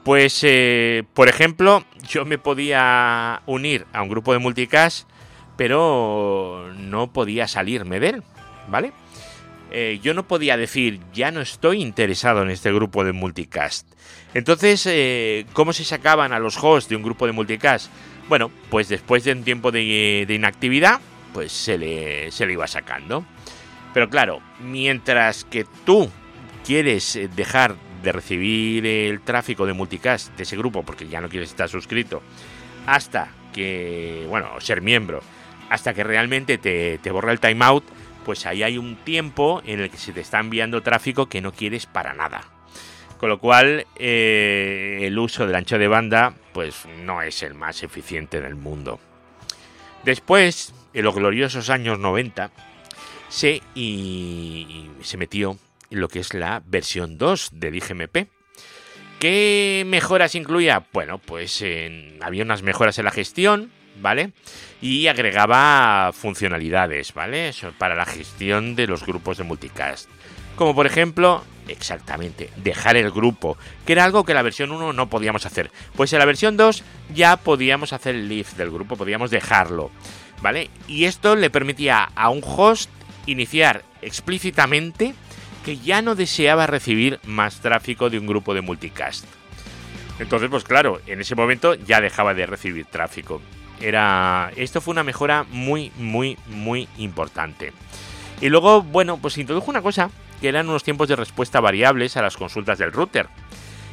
Pues, 0.05 0.41
eh, 0.43 1.05
por 1.13 1.29
ejemplo, 1.29 1.85
yo 2.09 2.25
me 2.25 2.39
podía 2.39 3.43
unir 3.47 3.87
a 3.93 4.03
un 4.03 4.09
grupo 4.09 4.33
de 4.33 4.39
multicast, 4.39 5.09
pero 5.57 6.73
no 6.77 7.13
podía 7.13 7.49
salirme 7.49 8.01
de 8.01 8.09
él, 8.09 8.23
¿vale? 8.69 8.93
Eh, 9.71 10.01
yo 10.03 10.15
no 10.15 10.27
podía 10.27 10.57
decir, 10.57 11.01
ya 11.13 11.31
no 11.31 11.41
estoy 11.41 11.83
interesado 11.83 12.43
en 12.43 12.51
este 12.51 12.73
grupo 12.73 13.05
de 13.05 13.13
multicast. 13.13 13.87
Entonces, 14.35 14.87
eh, 14.87 15.47
¿cómo 15.53 15.73
se 15.73 15.85
sacaban 15.85 16.33
a 16.33 16.39
los 16.39 16.57
hosts 16.63 16.89
de 16.89 16.97
un 16.97 17.03
grupo 17.03 17.27
de 17.27 17.33
multicast? 17.33 17.91
Bueno, 18.29 18.51
pues 18.71 18.89
después 18.89 19.25
de 19.25 19.33
un 19.33 19.45
tiempo 19.45 19.71
de, 19.71 20.27
inactividad, 20.29 21.01
pues 21.33 21.53
se 21.53 21.79
le, 21.79 22.31
se 22.31 22.47
le 22.47 22.55
iba 22.55 22.67
sacando. 22.67 23.25
Pero 23.95 24.09
claro, 24.09 24.41
mientras 24.61 25.45
que 25.45 25.67
tú 25.85 26.11
quieres 26.65 27.19
dejar 27.35 27.77
de 28.03 28.13
recibir 28.13 28.87
el 28.87 29.21
tráfico 29.21 29.67
de 29.67 29.73
multicast 29.73 30.37
de 30.37 30.43
ese 30.45 30.57
grupo 30.57 30.83
porque 30.83 31.09
ya 31.09 31.21
no 31.21 31.29
quieres 31.29 31.51
estar 31.51 31.69
suscrito 31.69 32.23
hasta 32.87 33.29
que, 33.53 34.25
bueno, 34.29 34.49
ser 34.61 34.81
miembro, 34.81 35.21
hasta 35.69 35.93
que 35.93 36.05
realmente 36.05 36.59
te, 36.59 37.11
borra 37.11 37.33
el 37.33 37.41
timeout, 37.41 37.85
pues 38.29 38.45
ahí 38.45 38.63
hay 38.63 38.77
un 38.77 38.97
tiempo 38.97 39.63
en 39.65 39.81
el 39.81 39.89
que 39.89 39.97
se 39.97 40.13
te 40.13 40.21
está 40.21 40.39
enviando 40.39 40.83
tráfico 40.83 41.31
que 41.31 41.41
no 41.41 41.51
quieres 41.53 41.87
para 41.87 42.13
nada. 42.13 42.43
Con 43.17 43.31
lo 43.31 43.39
cual, 43.39 43.87
eh, 43.97 44.99
el 45.01 45.19
uso 45.19 45.47
del 45.47 45.57
ancho 45.57 45.79
de 45.79 45.89
banda, 45.89 46.35
pues 46.53 46.85
no 47.07 47.23
es 47.23 47.43
el 47.43 47.55
más 47.55 47.83
eficiente 47.83 48.43
del 48.43 48.55
mundo. 48.55 49.01
Después, 50.05 50.75
en 50.93 51.07
los 51.07 51.15
gloriosos 51.15 51.71
años 51.71 51.99
90, 51.99 52.51
se, 53.31 53.63
se 53.75 55.17
metió 55.17 55.57
lo 55.89 56.09
que 56.09 56.19
es 56.19 56.35
la 56.35 56.63
versión 56.67 57.17
2 57.17 57.53
del 57.55 57.77
IGMP. 57.77 58.29
¿Qué 59.21 59.85
mejoras 59.87 60.35
incluía? 60.35 60.85
Bueno, 60.93 61.17
pues 61.17 61.65
había 62.21 62.45
unas 62.45 62.61
mejoras 62.61 62.99
en 62.99 63.07
la 63.07 63.11
gestión, 63.11 63.73
¿vale? 64.00 64.33
Y 64.81 65.07
agregaba 65.07 66.12
funcionalidades, 66.12 67.12
¿vale? 67.14 67.52
para 67.78 67.95
la 67.95 68.07
gestión 68.07 68.75
de 68.76 68.87
los 68.87 69.05
grupos 69.05 69.38
de 69.38 69.45
multicast. 69.45 70.09
Como 70.57 70.75
por 70.75 70.87
ejemplo, 70.87 71.45
exactamente, 71.69 72.50
dejar 72.57 72.97
el 72.97 73.11
grupo, 73.11 73.57
que 73.87 73.93
era 73.93 74.05
algo 74.05 74.25
que 74.25 74.35
la 74.35 74.43
versión 74.43 74.73
1 74.73 74.93
no 74.93 75.09
podíamos 75.09 75.47
hacer. 75.47 75.71
Pues 75.95 76.12
en 76.12 76.19
la 76.19 76.25
versión 76.25 76.57
2 76.57 76.83
ya 77.14 77.37
podíamos 77.37 77.93
hacer 77.93 78.14
el 78.14 78.28
lift 78.28 78.57
del 78.57 78.71
grupo, 78.71 78.97
podíamos 78.97 79.31
dejarlo, 79.31 79.90
¿vale? 80.43 80.71
Y 80.88 81.05
esto 81.05 81.37
le 81.37 81.50
permitía 81.50 82.11
a 82.14 82.31
un 82.31 82.43
host 82.45 82.90
iniciar 83.26 83.85
explícitamente 84.02 85.14
que 85.64 85.78
ya 85.78 86.02
no 86.02 86.14
deseaba 86.14 86.67
recibir 86.67 87.21
más 87.25 87.61
tráfico 87.61 88.11
de 88.11 88.19
un 88.19 88.26
grupo 88.26 88.55
de 88.55 88.62
multicast. 88.62 89.26
Entonces, 90.19 90.49
pues 90.50 90.64
claro, 90.64 91.00
en 91.07 91.21
ese 91.21 91.35
momento 91.35 91.75
ya 91.75 92.00
dejaba 92.00 92.35
de 92.35 92.47
recibir 92.47 92.87
tráfico. 92.87 93.40
Era. 93.81 94.51
Esto 94.57 94.81
fue 94.81 94.93
una 94.93 95.05
mejora 95.05 95.45
muy, 95.51 95.93
muy, 95.97 96.37
muy 96.47 96.89
importante. 96.99 97.73
Y 98.41 98.49
luego, 98.49 98.83
bueno, 98.83 99.19
pues 99.19 99.39
introdujo 99.39 99.71
una 99.71 99.83
cosa 99.83 100.11
que 100.41 100.49
eran 100.49 100.69
unos 100.69 100.85
tiempos 100.85 101.09
de 101.09 101.17
respuesta 101.17 101.61
variables 101.61 102.17
a 102.17 102.23
las 102.23 102.37
consultas 102.37 102.79
del 102.79 102.93
router. 102.93 103.29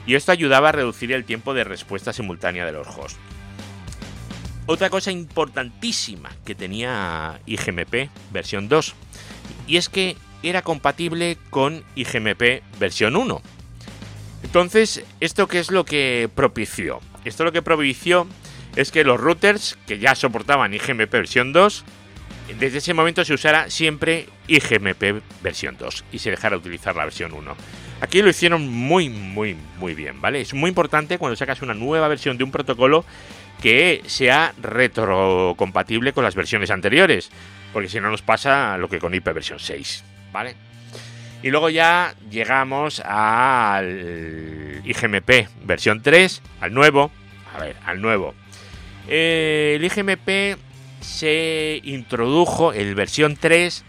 Y 0.05 0.15
esto 0.15 0.31
ayudaba 0.31 0.69
a 0.69 0.71
reducir 0.71 1.11
el 1.11 1.25
tiempo 1.25 1.53
de 1.53 1.63
respuesta 1.63 2.13
simultánea 2.13 2.65
de 2.65 2.71
los 2.71 2.87
hosts. 2.87 3.17
Otra 4.67 4.89
cosa 4.89 5.11
importantísima 5.11 6.29
que 6.43 6.55
tenía 6.55 7.39
IGMP 7.45 8.09
versión 8.31 8.67
2, 8.67 8.95
y 9.67 9.77
es 9.77 9.89
que 9.89 10.17
era 10.41 10.61
compatible 10.63 11.37
con 11.49 11.83
IGMP 11.95 12.61
versión 12.79 13.15
1. 13.15 13.41
Entonces, 14.43 15.03
¿esto 15.19 15.47
qué 15.47 15.59
es 15.59 15.71
lo 15.71 15.85
que 15.85 16.29
propició? 16.33 16.99
Esto 17.25 17.43
lo 17.43 17.51
que 17.51 17.61
propició 17.61 18.27
es 18.75 18.91
que 18.91 19.03
los 19.03 19.19
routers 19.19 19.77
que 19.87 19.99
ya 19.99 20.15
soportaban 20.15 20.73
IGMP 20.73 21.11
versión 21.11 21.53
2, 21.53 21.85
desde 22.59 22.77
ese 22.77 22.93
momento 22.93 23.25
se 23.25 23.33
usara 23.33 23.69
siempre 23.69 24.27
IGMP 24.47 25.21
versión 25.41 25.77
2 25.77 26.05
y 26.11 26.19
se 26.19 26.31
dejara 26.31 26.57
utilizar 26.57 26.95
la 26.95 27.05
versión 27.05 27.33
1. 27.33 27.55
Aquí 28.01 28.21
lo 28.21 28.29
hicieron 28.29 28.67
muy, 28.67 29.09
muy, 29.09 29.55
muy 29.77 29.93
bien, 29.93 30.21
¿vale? 30.21 30.41
Es 30.41 30.53
muy 30.53 30.69
importante 30.69 31.17
cuando 31.17 31.35
sacas 31.35 31.61
una 31.61 31.73
nueva 31.73 32.07
versión 32.07 32.37
de 32.37 32.43
un 32.43 32.51
protocolo 32.51 33.05
que 33.61 34.01
sea 34.05 34.53
retrocompatible 34.61 36.13
con 36.13 36.23
las 36.23 36.35
versiones 36.35 36.69
anteriores, 36.69 37.31
porque 37.73 37.89
si 37.89 37.99
no 37.99 38.11
nos 38.11 38.21
pasa 38.21 38.77
lo 38.77 38.89
que 38.89 38.99
con 38.99 39.13
IP 39.13 39.25
versión 39.33 39.59
6. 39.59 40.03
¿vale? 40.35 40.53
Y 41.41 41.49
luego 41.49 41.69
ya 41.69 42.13
llegamos 42.29 42.99
al 42.99 44.81
IGMP 44.83 45.47
versión 45.63 46.01
3, 46.01 46.41
al 46.59 46.73
nuevo. 46.73 47.09
A 47.55 47.59
ver, 47.59 47.77
al 47.85 48.01
nuevo. 48.01 48.35
El 49.07 49.83
IGMP 49.83 50.57
se 51.01 51.81
introdujo 51.83 52.73
en 52.73 52.95
versión 52.95 53.35
3 53.35 53.83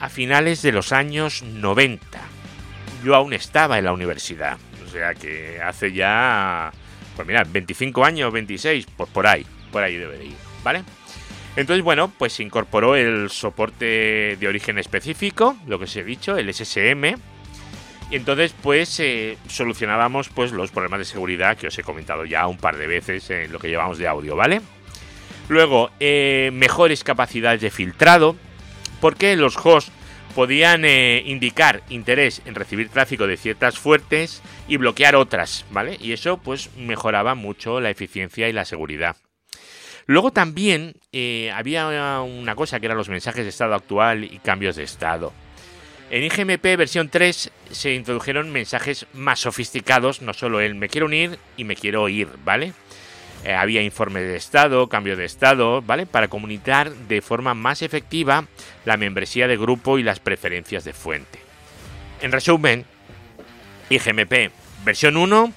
a 0.00 0.08
finales 0.08 0.62
de 0.62 0.72
los 0.72 0.92
años 0.92 1.42
90. 1.42 2.06
Yo 3.04 3.14
aún 3.14 3.32
estaba 3.32 3.78
en 3.78 3.84
la 3.84 3.92
universidad. 3.92 4.58
O 4.86 4.90
sea 4.90 5.14
que 5.14 5.60
hace 5.62 5.92
ya, 5.92 6.72
pues 7.16 7.26
mira, 7.26 7.44
25 7.44 8.04
años, 8.04 8.32
26, 8.32 8.86
pues 8.96 9.08
por 9.10 9.26
ahí, 9.26 9.46
por 9.70 9.82
ahí 9.82 9.96
debería 9.96 10.26
ir, 10.26 10.36
¿vale? 10.62 10.84
Entonces, 11.56 11.84
bueno, 11.84 12.12
pues 12.16 12.32
se 12.32 12.42
incorporó 12.42 12.96
el 12.96 13.30
soporte 13.30 14.36
de 14.38 14.48
origen 14.48 14.78
específico, 14.78 15.56
lo 15.66 15.78
que 15.78 15.84
os 15.84 15.96
he 15.96 16.04
dicho, 16.04 16.36
el 16.36 16.52
SSM. 16.52 17.16
Y 18.12 18.16
entonces, 18.16 18.54
pues, 18.60 19.00
eh, 19.00 19.38
solucionábamos 19.48 20.28
pues, 20.28 20.52
los 20.52 20.70
problemas 20.70 20.98
de 20.98 21.06
seguridad 21.06 21.56
que 21.56 21.68
os 21.68 21.78
he 21.78 21.82
comentado 21.82 22.26
ya 22.26 22.46
un 22.46 22.58
par 22.58 22.76
de 22.76 22.86
veces 22.86 23.30
en 23.30 23.50
lo 23.50 23.58
que 23.58 23.68
llevamos 23.68 23.96
de 23.96 24.06
audio, 24.06 24.36
¿vale? 24.36 24.60
Luego, 25.48 25.90
eh, 25.98 26.50
mejores 26.52 27.04
capacidades 27.04 27.62
de 27.62 27.70
filtrado, 27.70 28.36
porque 29.00 29.34
los 29.34 29.56
hosts 29.56 29.90
podían 30.34 30.84
eh, 30.84 31.22
indicar 31.24 31.82
interés 31.88 32.42
en 32.44 32.54
recibir 32.54 32.90
tráfico 32.90 33.26
de 33.26 33.38
ciertas 33.38 33.78
fuertes 33.78 34.42
y 34.68 34.76
bloquear 34.76 35.16
otras, 35.16 35.64
¿vale? 35.70 35.96
Y 35.98 36.12
eso, 36.12 36.36
pues, 36.36 36.68
mejoraba 36.76 37.34
mucho 37.34 37.80
la 37.80 37.88
eficiencia 37.88 38.46
y 38.46 38.52
la 38.52 38.66
seguridad. 38.66 39.16
Luego 40.04 40.32
también 40.32 40.96
había 41.54 42.20
una 42.20 42.56
cosa 42.56 42.78
que 42.78 42.86
eran 42.86 42.98
los 42.98 43.08
mensajes 43.08 43.44
de 43.44 43.48
estado 43.48 43.74
actual 43.74 44.24
y 44.24 44.38
cambios 44.40 44.76
de 44.76 44.82
estado. 44.82 45.32
En 46.12 46.24
IGMP 46.24 46.76
versión 46.76 47.08
3 47.08 47.50
se 47.70 47.94
introdujeron 47.94 48.50
mensajes 48.50 49.06
más 49.14 49.40
sofisticados, 49.40 50.20
no 50.20 50.34
solo 50.34 50.60
el 50.60 50.74
me 50.74 50.90
quiero 50.90 51.06
unir 51.06 51.38
y 51.56 51.64
me 51.64 51.74
quiero 51.74 52.06
ir, 52.10 52.28
¿vale? 52.44 52.74
Eh, 53.44 53.54
había 53.54 53.80
informe 53.80 54.20
de 54.20 54.36
estado, 54.36 54.90
cambio 54.90 55.16
de 55.16 55.24
estado, 55.24 55.80
¿vale? 55.80 56.04
Para 56.04 56.28
comunicar 56.28 56.92
de 56.92 57.22
forma 57.22 57.54
más 57.54 57.80
efectiva 57.80 58.44
la 58.84 58.98
membresía 58.98 59.48
de 59.48 59.56
grupo 59.56 59.98
y 59.98 60.02
las 60.02 60.20
preferencias 60.20 60.84
de 60.84 60.92
fuente. 60.92 61.38
En 62.20 62.30
resumen, 62.30 62.84
IGMP 63.88 64.52
versión 64.84 65.16
1, 65.16 65.50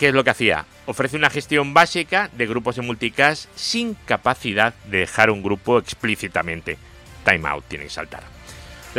¿qué 0.00 0.08
es 0.08 0.14
lo 0.14 0.24
que 0.24 0.30
hacía? 0.30 0.64
ofrece 0.86 1.18
una 1.18 1.28
gestión 1.28 1.74
básica 1.74 2.30
de 2.32 2.46
grupos 2.46 2.76
de 2.76 2.82
multicast 2.82 3.54
sin 3.54 3.92
capacidad 4.06 4.72
de 4.86 5.00
dejar 5.00 5.28
un 5.30 5.42
grupo 5.42 5.76
explícitamente. 5.76 6.78
Timeout 7.26 7.66
tiene 7.68 7.84
que 7.84 7.90
saltar. 7.90 8.37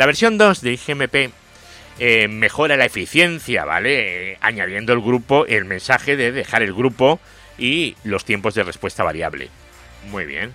La 0.00 0.06
versión 0.06 0.38
2 0.38 0.62
de 0.62 0.72
IGMP 0.72 1.30
eh, 1.98 2.26
mejora 2.26 2.78
la 2.78 2.86
eficiencia, 2.86 3.66
¿vale? 3.66 4.38
añadiendo 4.40 4.94
el 4.94 5.02
grupo, 5.02 5.44
el 5.44 5.66
mensaje 5.66 6.16
de 6.16 6.32
dejar 6.32 6.62
el 6.62 6.72
grupo 6.72 7.20
y 7.58 7.96
los 8.02 8.24
tiempos 8.24 8.54
de 8.54 8.62
respuesta 8.62 9.04
variable. 9.04 9.50
Muy 10.10 10.24
bien. 10.24 10.54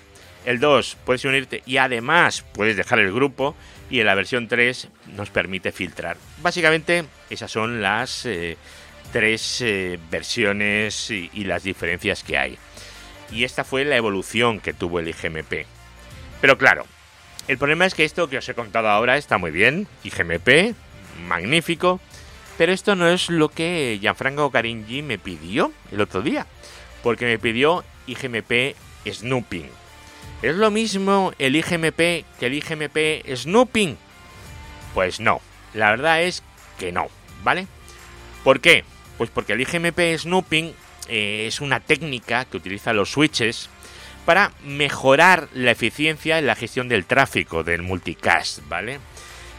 el 0.50 0.60
2 0.60 0.98
puedes 1.06 1.24
unirte 1.25 1.62
y 1.68 1.77
además 1.77 2.44
puedes 2.53 2.75
dejar 2.75 2.98
el 2.98 3.13
grupo 3.13 3.56
y 3.91 4.00
en 4.00 4.08
la 4.08 4.15
versión 4.15 4.48
3 4.48 4.88
nos 5.15 5.29
permite 5.29 5.72
filtrar. 5.72 6.18
Básicamente 6.41 7.06
esas 7.29 7.51
son 7.51 7.84
las 7.84 8.25
eh, 8.25 8.58
tres 9.12 9.62
eh, 9.62 10.00
versiones 10.10 11.12
y, 11.12 11.29
y 11.34 11.44
las 11.44 11.62
diferencias 11.62 12.24
que 12.24 12.39
hay. 12.39 12.58
Y 13.32 13.44
esta 13.44 13.63
fue 13.63 13.86
la 13.86 13.96
evolución 13.96 14.60
que 14.60 14.74
tuvo 14.74 15.00
el 15.00 15.10
IGMP. 15.10 15.68
Pero 16.41 16.58
claro, 16.58 16.88
el 17.48 17.60
problema 17.60 17.86
es 17.86 17.94
que 17.94 18.03
esto 18.03 18.27
que 18.27 18.39
os 18.39 18.50
he 18.50 18.56
contado 18.56 18.89
ahora 18.89 19.18
está 19.18 19.38
muy 19.38 19.51
bien, 19.51 19.88
IGMP, 20.03 20.74
magnífico, 21.27 22.00
pero 22.58 22.72
esto 22.72 22.96
no 22.96 23.08
es 23.08 23.29
lo 23.29 23.50
que 23.50 24.00
Gianfranco 24.01 24.50
Caringi 24.50 25.03
me 25.03 25.20
pidió 25.20 25.72
el 25.91 26.01
otro 26.01 26.24
día, 26.24 26.48
porque 27.03 27.25
me 27.25 27.38
pidió 27.38 27.84
IGMP 28.08 28.75
Snooping. 29.08 29.70
¿Es 30.42 30.56
lo 30.56 30.72
mismo 30.72 31.34
el 31.38 31.56
IGMP 31.56 31.98
que 32.40 32.46
el 32.46 32.54
IGMP 32.54 33.36
Snooping? 33.36 33.98
Pues 34.94 35.20
no, 35.20 35.42
la 35.74 35.92
verdad 35.92 36.22
es 36.24 36.44
que 36.78 36.92
no, 36.92 37.08
¿vale? 37.44 37.68
¿Por 38.44 38.62
qué? 38.62 38.84
Pues 39.18 39.30
porque 39.30 39.54
el 39.54 39.62
IGMP 39.62 40.18
snooping 40.18 40.74
eh, 41.10 41.46
es 41.48 41.60
una 41.62 41.82
técnica 41.82 42.46
que 42.46 42.58
utiliza 42.58 42.94
los 42.94 43.12
switches 43.12 43.70
para 44.26 44.54
mejorar 44.64 45.50
la 45.54 45.72
eficiencia 45.72 46.40
en 46.40 46.48
la 46.48 46.56
gestión 46.56 46.88
del 46.88 47.06
tráfico 47.06 47.64
del 47.64 47.82
multicast, 47.82 48.60
¿vale? 48.68 49.00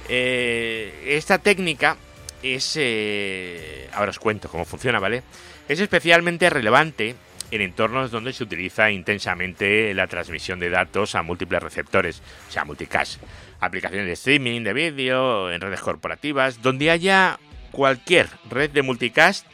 Eh, 0.09 1.05
esta 1.09 1.39
técnica 1.39 1.97
es... 2.43 2.75
Eh, 2.77 3.89
ahora 3.93 4.11
os 4.11 4.19
cuento 4.19 4.49
cómo 4.49 4.65
funciona, 4.65 4.99
¿vale? 4.99 5.23
Es 5.69 5.79
especialmente 5.79 6.49
relevante 6.51 7.17
en 7.51 7.61
entornos 7.61 8.11
donde 8.11 8.33
se 8.33 8.45
utiliza 8.45 8.91
intensamente 8.91 9.93
la 9.95 10.07
transmisión 10.07 10.61
de 10.61 10.71
datos 10.71 11.15
a 11.15 11.23
múltiples 11.23 11.63
receptores, 11.63 12.23
o 12.49 12.53
sea, 12.53 12.65
multicast, 12.65 13.21
aplicaciones 13.61 14.07
de 14.07 14.13
streaming, 14.13 14.63
de 14.63 14.73
vídeo, 14.73 15.51
en 15.51 15.61
redes 15.61 15.81
corporativas, 15.81 16.63
donde 16.63 16.91
haya 16.91 17.39
cualquier 17.73 18.29
red 18.49 18.71
de 18.71 18.83
multicast, 18.83 19.47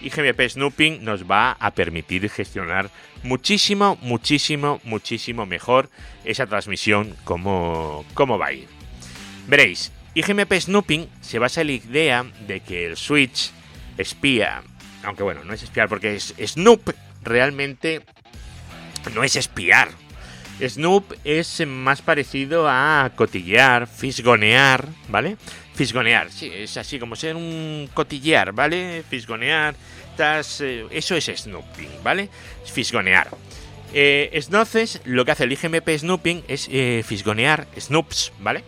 IGMP 0.00 0.48
Snooping 0.48 1.04
nos 1.04 1.30
va 1.30 1.52
a 1.52 1.72
permitir 1.72 2.28
gestionar 2.30 2.90
muchísimo, 3.22 3.98
muchísimo, 4.00 4.80
muchísimo 4.84 5.44
mejor 5.44 5.90
esa 6.24 6.46
transmisión 6.46 7.14
como, 7.24 8.04
como 8.14 8.38
va 8.38 8.46
a 8.46 8.52
ir. 8.52 8.68
Veréis, 9.46 9.92
IGMP 10.14 10.54
Snooping 10.54 11.08
se 11.20 11.38
basa 11.38 11.60
en 11.60 11.66
la 11.66 11.72
idea 11.74 12.26
de 12.46 12.60
que 12.60 12.86
el 12.86 12.96
switch 12.96 13.52
espía, 13.98 14.62
aunque 15.04 15.22
bueno, 15.22 15.44
no 15.44 15.52
es 15.52 15.62
espiar 15.62 15.88
porque 15.88 16.14
es 16.14 16.34
Snoop 16.38 16.90
realmente 17.22 18.02
no 19.14 19.24
es 19.24 19.36
espiar. 19.36 19.88
Snoop 20.60 21.14
es 21.24 21.66
más 21.66 22.02
parecido 22.02 22.68
a 22.68 23.12
cotillear, 23.16 23.86
fisgonear, 23.86 24.86
¿vale? 25.08 25.36
Fisgonear, 25.74 26.30
sí, 26.30 26.52
es 26.54 26.76
así 26.76 26.98
como 26.98 27.16
ser 27.16 27.36
un 27.36 27.88
cotillear, 27.94 28.52
¿vale? 28.52 29.02
Fisgonear, 29.08 29.74
eh, 30.20 30.86
eso 30.90 31.16
es 31.16 31.24
snooping, 31.24 32.02
¿vale? 32.02 32.28
Fisgonear. 32.64 33.28
Eh, 33.92 34.30
entonces, 34.32 35.00
lo 35.04 35.24
que 35.24 35.32
hace 35.32 35.44
el 35.44 35.52
IGMP 35.52 35.88
snooping 35.96 36.44
es 36.46 36.68
eh, 36.70 37.02
fisgonear 37.06 37.66
snoops, 37.78 38.32
¿vale? 38.38 38.62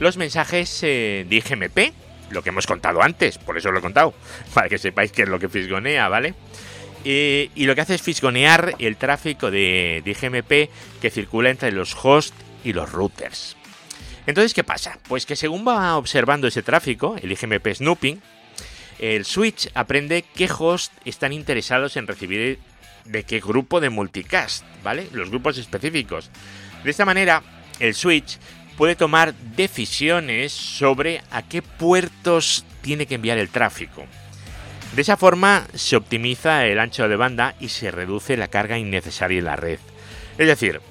Los 0.00 0.16
mensajes 0.16 0.80
de 0.82 1.26
IGMP, 1.30 1.94
lo 2.30 2.42
que 2.42 2.50
hemos 2.50 2.66
contado 2.66 3.02
antes, 3.02 3.38
por 3.38 3.56
eso 3.56 3.70
lo 3.70 3.78
he 3.78 3.82
contado, 3.82 4.14
para 4.54 4.68
que 4.68 4.78
sepáis 4.78 5.12
qué 5.12 5.22
es 5.22 5.28
lo 5.28 5.38
que 5.38 5.48
fisgonea, 5.48 6.08
¿vale? 6.08 6.34
Y 7.04 7.64
lo 7.64 7.74
que 7.74 7.80
hace 7.80 7.94
es 7.94 8.02
fisgonear 8.02 8.74
el 8.78 8.96
tráfico 8.96 9.50
de, 9.50 10.02
de 10.04 10.10
IGMP 10.10 11.00
que 11.00 11.10
circula 11.10 11.50
entre 11.50 11.72
los 11.72 11.96
hosts 12.00 12.36
y 12.64 12.72
los 12.72 12.90
routers. 12.92 13.56
Entonces, 14.26 14.54
¿qué 14.54 14.62
pasa? 14.62 14.98
Pues 15.08 15.26
que 15.26 15.36
según 15.36 15.66
va 15.66 15.96
observando 15.96 16.46
ese 16.46 16.62
tráfico, 16.62 17.16
el 17.20 17.32
IGMP 17.32 17.74
Snooping, 17.74 18.20
el 18.98 19.24
switch 19.24 19.68
aprende 19.74 20.24
qué 20.34 20.48
hosts 20.56 20.94
están 21.04 21.32
interesados 21.32 21.96
en 21.96 22.06
recibir 22.06 22.60
de 23.04 23.24
qué 23.24 23.40
grupo 23.40 23.80
de 23.80 23.90
multicast, 23.90 24.64
¿vale? 24.84 25.08
Los 25.12 25.30
grupos 25.30 25.58
específicos. 25.58 26.30
De 26.84 26.90
esta 26.90 27.04
manera, 27.04 27.42
el 27.80 27.94
switch 27.94 28.38
puede 28.76 28.94
tomar 28.94 29.34
decisiones 29.34 30.52
sobre 30.52 31.22
a 31.32 31.42
qué 31.42 31.62
puertos 31.62 32.64
tiene 32.80 33.06
que 33.06 33.16
enviar 33.16 33.38
el 33.38 33.48
tráfico. 33.48 34.04
De 34.94 35.00
esa 35.00 35.16
forma 35.16 35.66
se 35.74 35.96
optimiza 35.96 36.66
el 36.66 36.78
ancho 36.78 37.08
de 37.08 37.16
banda 37.16 37.54
y 37.58 37.70
se 37.70 37.90
reduce 37.90 38.36
la 38.36 38.48
carga 38.48 38.78
innecesaria 38.78 39.38
en 39.38 39.46
la 39.46 39.56
red. 39.56 39.78
Es 40.36 40.46
decir, 40.46 40.82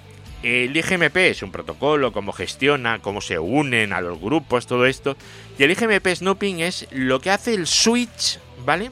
el 0.42 0.76
IGMP 0.76 1.18
es 1.18 1.44
un 1.44 1.52
protocolo, 1.52 2.12
cómo 2.12 2.32
gestiona, 2.32 3.00
cómo 3.00 3.22
se 3.22 3.38
unen 3.38 3.94
a 3.94 4.02
los 4.02 4.20
grupos, 4.20 4.66
todo 4.66 4.88
esto. 4.88 5.16
Y 5.60 5.64
el 5.64 5.72
IGMP 5.72 6.08
Snooping 6.16 6.62
es 6.62 6.88
lo 6.90 7.22
que 7.22 7.30
hace 7.30 7.54
el 7.54 7.68
switch, 7.68 8.40
¿vale? 8.66 8.92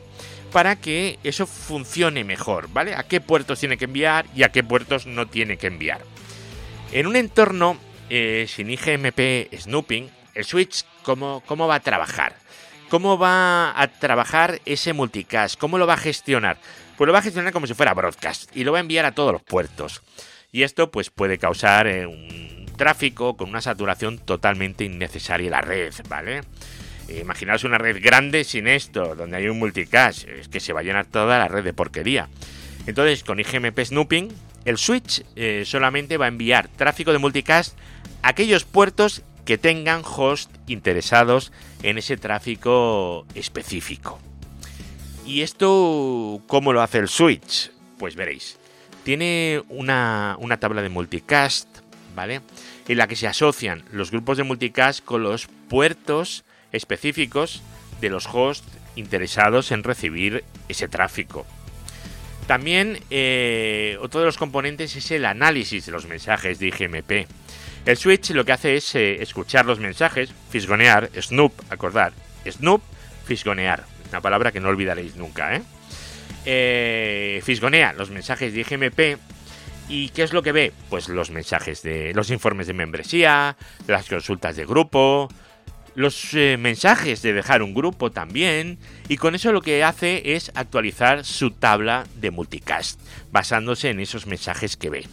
Para 0.51 0.75
que 0.75 1.17
eso 1.23 1.47
funcione 1.47 2.23
mejor, 2.23 2.69
¿vale? 2.71 2.93
A 2.93 3.03
qué 3.03 3.19
puertos 3.19 3.59
tiene 3.59 3.77
que 3.77 3.85
enviar 3.85 4.27
y 4.35 4.43
a 4.43 4.49
qué 4.49 4.63
puertos 4.63 5.07
no 5.07 5.27
tiene 5.27 5.57
que 5.57 5.67
enviar. 5.67 6.01
En 6.91 7.07
un 7.07 7.15
entorno 7.15 7.79
eh, 8.11 8.45
sin 8.47 8.69
IGMP 8.69 9.51
Snooping, 9.57 10.07
el 10.35 10.45
switch, 10.45 10.85
¿cómo, 11.01 11.41
¿cómo 11.47 11.67
va 11.67 11.75
a 11.75 11.79
trabajar? 11.79 12.35
¿Cómo 12.89 13.17
va 13.17 13.79
a 13.79 13.87
trabajar 13.87 14.61
ese 14.65 14.93
multicast? 14.93 15.59
¿Cómo 15.59 15.77
lo 15.77 15.85
va 15.85 15.93
a 15.93 15.97
gestionar? 15.97 16.57
Pues 16.97 17.05
lo 17.05 17.13
va 17.13 17.19
a 17.19 17.23
gestionar 17.23 17.53
como 17.53 17.67
si 17.67 17.73
fuera 17.73 17.93
broadcast 17.93 18.55
y 18.55 18.63
lo 18.63 18.71
va 18.71 18.79
a 18.79 18.81
enviar 18.81 19.05
a 19.05 19.11
todos 19.13 19.31
los 19.31 19.43
puertos 19.43 20.01
y 20.51 20.63
esto 20.63 20.91
pues 20.91 21.09
puede 21.09 21.37
causar 21.37 21.87
eh, 21.87 22.07
un 22.07 22.65
tráfico 22.77 23.37
con 23.37 23.49
una 23.49 23.61
saturación 23.61 24.17
totalmente 24.17 24.85
innecesaria 24.85 25.45
en 25.45 25.51
la 25.51 25.61
red, 25.61 25.93
¿vale? 26.07 26.41
Imaginaos 27.09 27.63
una 27.63 27.77
red 27.77 28.01
grande 28.01 28.43
sin 28.43 28.67
esto, 28.67 29.15
donde 29.15 29.37
hay 29.37 29.47
un 29.47 29.57
multicast, 29.57 30.27
es 30.27 30.47
que 30.47 30.59
se 30.59 30.73
va 30.73 30.81
a 30.81 30.83
llenar 30.83 31.07
toda 31.07 31.39
la 31.39 31.47
red 31.47 31.63
de 31.63 31.73
porquería. 31.73 32.29
Entonces, 32.85 33.23
con 33.23 33.39
IGMP 33.39 33.79
Snooping, 33.79 34.29
el 34.65 34.77
switch 34.77 35.23
eh, 35.35 35.63
solamente 35.65 36.17
va 36.17 36.25
a 36.25 36.27
enviar 36.27 36.67
tráfico 36.67 37.11
de 37.11 37.17
multicast 37.17 37.75
a 38.21 38.29
aquellos 38.29 38.63
puertos 38.63 39.23
que 39.49 39.57
tengan 39.57 40.03
host 40.05 40.51
interesados 40.67 41.51
en 41.81 41.97
ese 41.97 42.17
tráfico 42.17 43.25
específico. 43.33 44.19
¿Y 45.25 45.41
esto 45.41 46.39
cómo 46.45 46.71
lo 46.71 46.83
hace 46.83 46.99
el 46.99 47.07
switch? 47.07 47.71
Pues 47.97 48.15
veréis 48.15 48.59
tiene 49.03 49.63
una, 49.69 50.37
tabla 50.59 50.83
de 50.83 50.89
multicast, 50.89 51.67
¿vale? 52.15 52.41
En 52.87 52.97
la 52.99 53.07
que 53.07 53.15
se 53.15 53.25
asocian 53.25 53.83
los 53.91 54.11
grupos 54.11 54.37
de 54.37 54.43
multicast 54.43 55.03
con 55.03 55.23
los 55.23 55.47
puertos 55.47 56.43
específicos 56.71 57.63
de 58.01 58.09
los 58.11 58.27
hosts 58.31 58.67
interesados 58.95 59.71
en 59.71 59.83
recibir 59.83 60.43
ese 60.67 60.87
tráfico. 60.87 61.47
También 62.45 62.99
eh, 63.09 63.97
otro 63.99 64.19
de 64.19 64.27
los 64.27 64.37
componentes 64.37 64.95
es 64.95 65.09
el 65.09 65.25
análisis 65.25 65.87
de 65.87 65.91
los 65.91 66.05
mensajes 66.05 66.59
de 66.59 66.67
IGMP. 66.67 67.27
El 67.85 67.97
switch 67.97 68.31
lo 68.31 68.45
que 68.45 68.51
hace 68.51 68.75
es 68.75 68.95
eh, 68.95 69.21
escuchar 69.21 69.65
los 69.65 69.79
mensajes, 69.79 70.31
fisgonear, 70.49 71.09
snoop, 71.19 71.53
acordar, 71.69 72.13
snoop, 72.49 72.81
fisgonear, 73.25 73.83
una 74.09 74.21
palabra 74.21 74.51
que 74.51 74.59
no 74.59 74.69
olvidaréis 74.69 75.15
nunca, 75.15 75.55
¿eh? 75.55 75.61
eh, 76.45 77.41
fisgonea 77.43 77.93
los 77.93 78.09
mensajes 78.09 78.53
de 78.53 78.61
IGMP. 78.61 79.19
¿Y 79.87 80.09
qué 80.09 80.23
es 80.23 80.33
lo 80.33 80.43
que 80.43 80.51
ve? 80.51 80.71
Pues 80.89 81.09
los 81.09 81.31
mensajes 81.31 81.81
de 81.81 82.13
los 82.13 82.29
informes 82.29 82.67
de 82.67 82.73
membresía, 82.73 83.57
las 83.87 84.07
consultas 84.07 84.55
de 84.55 84.65
grupo, 84.65 85.29
los 85.95 86.33
eh, 86.35 86.57
mensajes 86.59 87.23
de 87.23 87.33
dejar 87.33 87.63
un 87.63 87.73
grupo 87.73 88.11
también. 88.11 88.77
Y 89.07 89.17
con 89.17 89.33
eso 89.33 89.51
lo 89.51 89.61
que 89.61 89.83
hace 89.83 90.35
es 90.35 90.51
actualizar 90.53 91.25
su 91.25 91.51
tabla 91.51 92.05
de 92.15 92.29
multicast, 92.29 92.99
basándose 93.31 93.89
en 93.89 93.99
esos 93.99 94.27
mensajes 94.27 94.77
que 94.77 94.91
ve. 94.91 95.07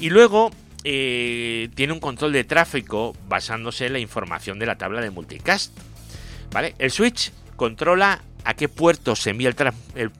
Y 0.00 0.10
luego 0.10 0.50
eh, 0.88 1.68
tiene 1.74 1.92
un 1.92 1.98
control 1.98 2.32
de 2.32 2.44
tráfico 2.44 3.12
basándose 3.28 3.86
en 3.86 3.94
la 3.94 3.98
información 3.98 4.60
de 4.60 4.66
la 4.66 4.78
tabla 4.78 5.00
de 5.00 5.10
multicast. 5.10 5.76
¿Vale? 6.52 6.76
El 6.78 6.92
switch 6.92 7.32
controla 7.56 8.22
a 8.44 8.54
qué 8.54 8.68
puertos 8.68 9.20
se 9.20 9.30
envía 9.30 9.48
el, 9.48 10.12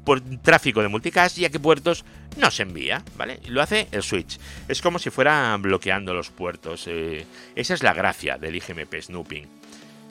tráfico 0.42 0.82
de 0.82 0.88
multicast 0.88 1.38
y 1.38 1.44
a 1.44 1.50
qué 1.50 1.60
puertos 1.60 2.04
no 2.36 2.50
se 2.50 2.64
envía, 2.64 3.04
¿vale? 3.16 3.38
Lo 3.46 3.62
hace 3.62 3.86
el 3.92 4.02
switch. 4.02 4.40
Es 4.66 4.82
como 4.82 4.98
si 4.98 5.10
fuera 5.10 5.56
bloqueando 5.56 6.12
los 6.14 6.30
puertos. 6.30 6.88
Eh, 6.88 7.24
esa 7.54 7.74
es 7.74 7.84
la 7.84 7.94
gracia 7.94 8.36
del 8.36 8.56
IGMP 8.56 9.00
Snooping. 9.00 9.46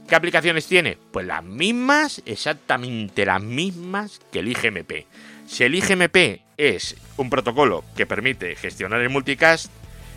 ¿Qué 0.07 0.15
aplicaciones 0.15 0.67
tiene? 0.67 0.97
Pues 1.11 1.25
las 1.25 1.43
mismas, 1.43 2.21
exactamente 2.25 3.25
las 3.25 3.41
mismas 3.41 4.21
que 4.31 4.39
el 4.39 4.47
IGMP. 4.47 5.05
Si 5.47 5.65
el 5.65 5.75
IGMP 5.75 6.39
es 6.55 6.95
un 7.17 7.29
protocolo 7.29 7.83
que 7.97 8.05
permite 8.05 8.55
gestionar 8.55 9.01
el 9.01 9.09
multicast, 9.09 9.69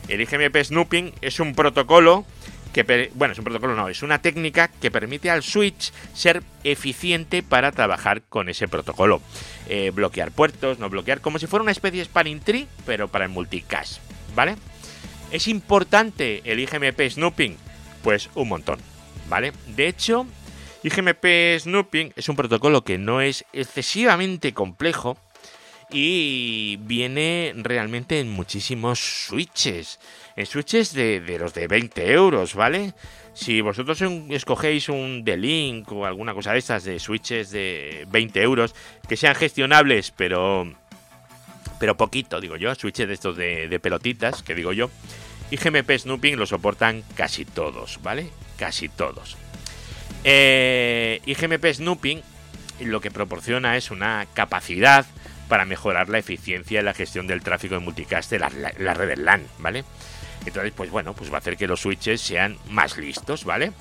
el 0.08 0.20
IGMP 0.20 0.56
Snooping 0.62 1.12
es 1.20 1.40
un 1.40 1.54
protocolo 1.54 2.24
bueno, 3.14 3.32
es 3.32 3.38
un 3.38 3.44
protocolo, 3.44 3.74
no, 3.74 3.88
es 3.88 4.02
una 4.02 4.20
técnica 4.20 4.68
que 4.68 4.90
permite 4.90 5.30
al 5.30 5.42
switch 5.42 5.92
ser 6.14 6.42
eficiente 6.64 7.42
para 7.42 7.72
trabajar 7.72 8.22
con 8.22 8.48
ese 8.48 8.68
protocolo. 8.68 9.20
Eh, 9.68 9.90
bloquear 9.90 10.30
puertos, 10.30 10.78
no 10.78 10.88
bloquear, 10.88 11.20
como 11.20 11.38
si 11.38 11.46
fuera 11.46 11.62
una 11.62 11.72
especie 11.72 12.00
de 12.00 12.04
spanning 12.04 12.40
tree, 12.40 12.66
pero 12.86 13.08
para 13.08 13.24
el 13.24 13.30
multicast, 13.30 14.00
¿vale? 14.34 14.56
¿Es 15.30 15.48
importante 15.48 16.40
el 16.44 16.60
IGMP 16.60 17.08
Snooping? 17.08 17.56
Pues 18.02 18.30
un 18.34 18.48
montón, 18.48 18.78
¿vale? 19.28 19.52
De 19.66 19.88
hecho, 19.88 20.26
IGMP 20.82 21.58
Snooping 21.58 22.12
es 22.16 22.28
un 22.28 22.36
protocolo 22.36 22.84
que 22.84 22.98
no 22.98 23.20
es 23.20 23.44
excesivamente 23.52 24.54
complejo 24.54 25.18
y 25.90 26.76
viene 26.82 27.52
realmente 27.56 28.20
en 28.20 28.28
muchísimos 28.30 28.98
switches 29.26 29.98
en 30.38 30.46
switches 30.46 30.94
de, 30.94 31.36
los 31.36 31.52
de 31.52 31.66
20 31.66 32.12
euros, 32.12 32.54
¿vale? 32.54 32.94
Si 33.34 33.60
vosotros 33.60 34.00
escogéis 34.30 34.88
un 34.88 35.24
D-Link 35.24 35.90
o 35.90 36.06
alguna 36.06 36.32
cosa 36.32 36.52
de 36.52 36.58
estas 36.60 36.84
de 36.84 37.00
switches 37.00 37.50
de 37.50 38.06
20 38.08 38.40
euros, 38.42 38.72
que 39.08 39.16
sean 39.16 39.34
gestionables, 39.34 40.12
pero 40.12 40.72
pero 41.80 41.96
poquito, 41.96 42.40
digo 42.40 42.56
yo, 42.56 42.72
switches 42.76 43.08
de 43.08 43.14
estos 43.14 43.36
de, 43.36 43.80
pelotitas, 43.82 44.44
que 44.44 44.54
digo 44.54 44.72
yo, 44.72 44.90
y 45.50 45.56
GMP 45.56 45.98
Snooping 45.98 46.36
lo 46.36 46.46
soportan 46.46 47.02
casi 47.16 47.44
todos, 47.44 47.98
¿vale? 48.00 48.30
Casi 48.56 48.88
todos. 48.88 49.36
Eh, 50.22 51.20
y 51.26 51.34
GMP 51.34 51.66
Snooping 51.72 52.22
lo 52.82 53.00
que 53.00 53.10
proporciona 53.10 53.76
es 53.76 53.90
una 53.90 54.26
capacidad 54.34 55.04
para 55.48 55.64
mejorar 55.64 56.08
la 56.08 56.18
eficiencia 56.18 56.80
y 56.80 56.84
la 56.84 56.94
gestión 56.94 57.26
del 57.26 57.42
tráfico 57.42 57.74
de 57.74 57.80
multicast 57.80 58.30
de 58.30 58.38
las 58.38 58.54
la, 58.54 58.94
redes 58.94 59.18
LAN, 59.18 59.42
¿vale? 59.58 59.84
Entonces, 60.46 60.72
pues 60.76 60.90
bueno, 60.90 61.14
pues 61.14 61.30
va 61.30 61.36
a 61.36 61.38
hacer 61.38 61.56
que 61.56 61.66
los 61.66 61.80
switches 61.80 62.20
sean 62.20 62.56
más 62.70 62.96
listos, 62.96 63.44
¿vale? 63.44 63.72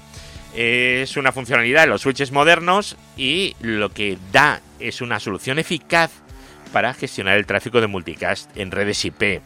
Es 0.55 1.17
una 1.17 1.31
funcionalidad 1.31 1.81
de 1.81 1.87
los 1.87 2.01
switches 2.01 2.31
modernos 2.31 2.97
y 3.15 3.55
lo 3.61 3.89
que 3.89 4.17
da 4.31 4.61
es 4.79 5.01
una 5.01 5.19
solución 5.19 5.59
eficaz 5.59 6.11
para 6.71 6.93
gestionar 6.93 7.37
el 7.37 7.45
tráfico 7.45 7.79
de 7.79 7.87
multicast 7.87 8.55
en 8.57 8.71
redes 8.71 9.05
IP. 9.05 9.41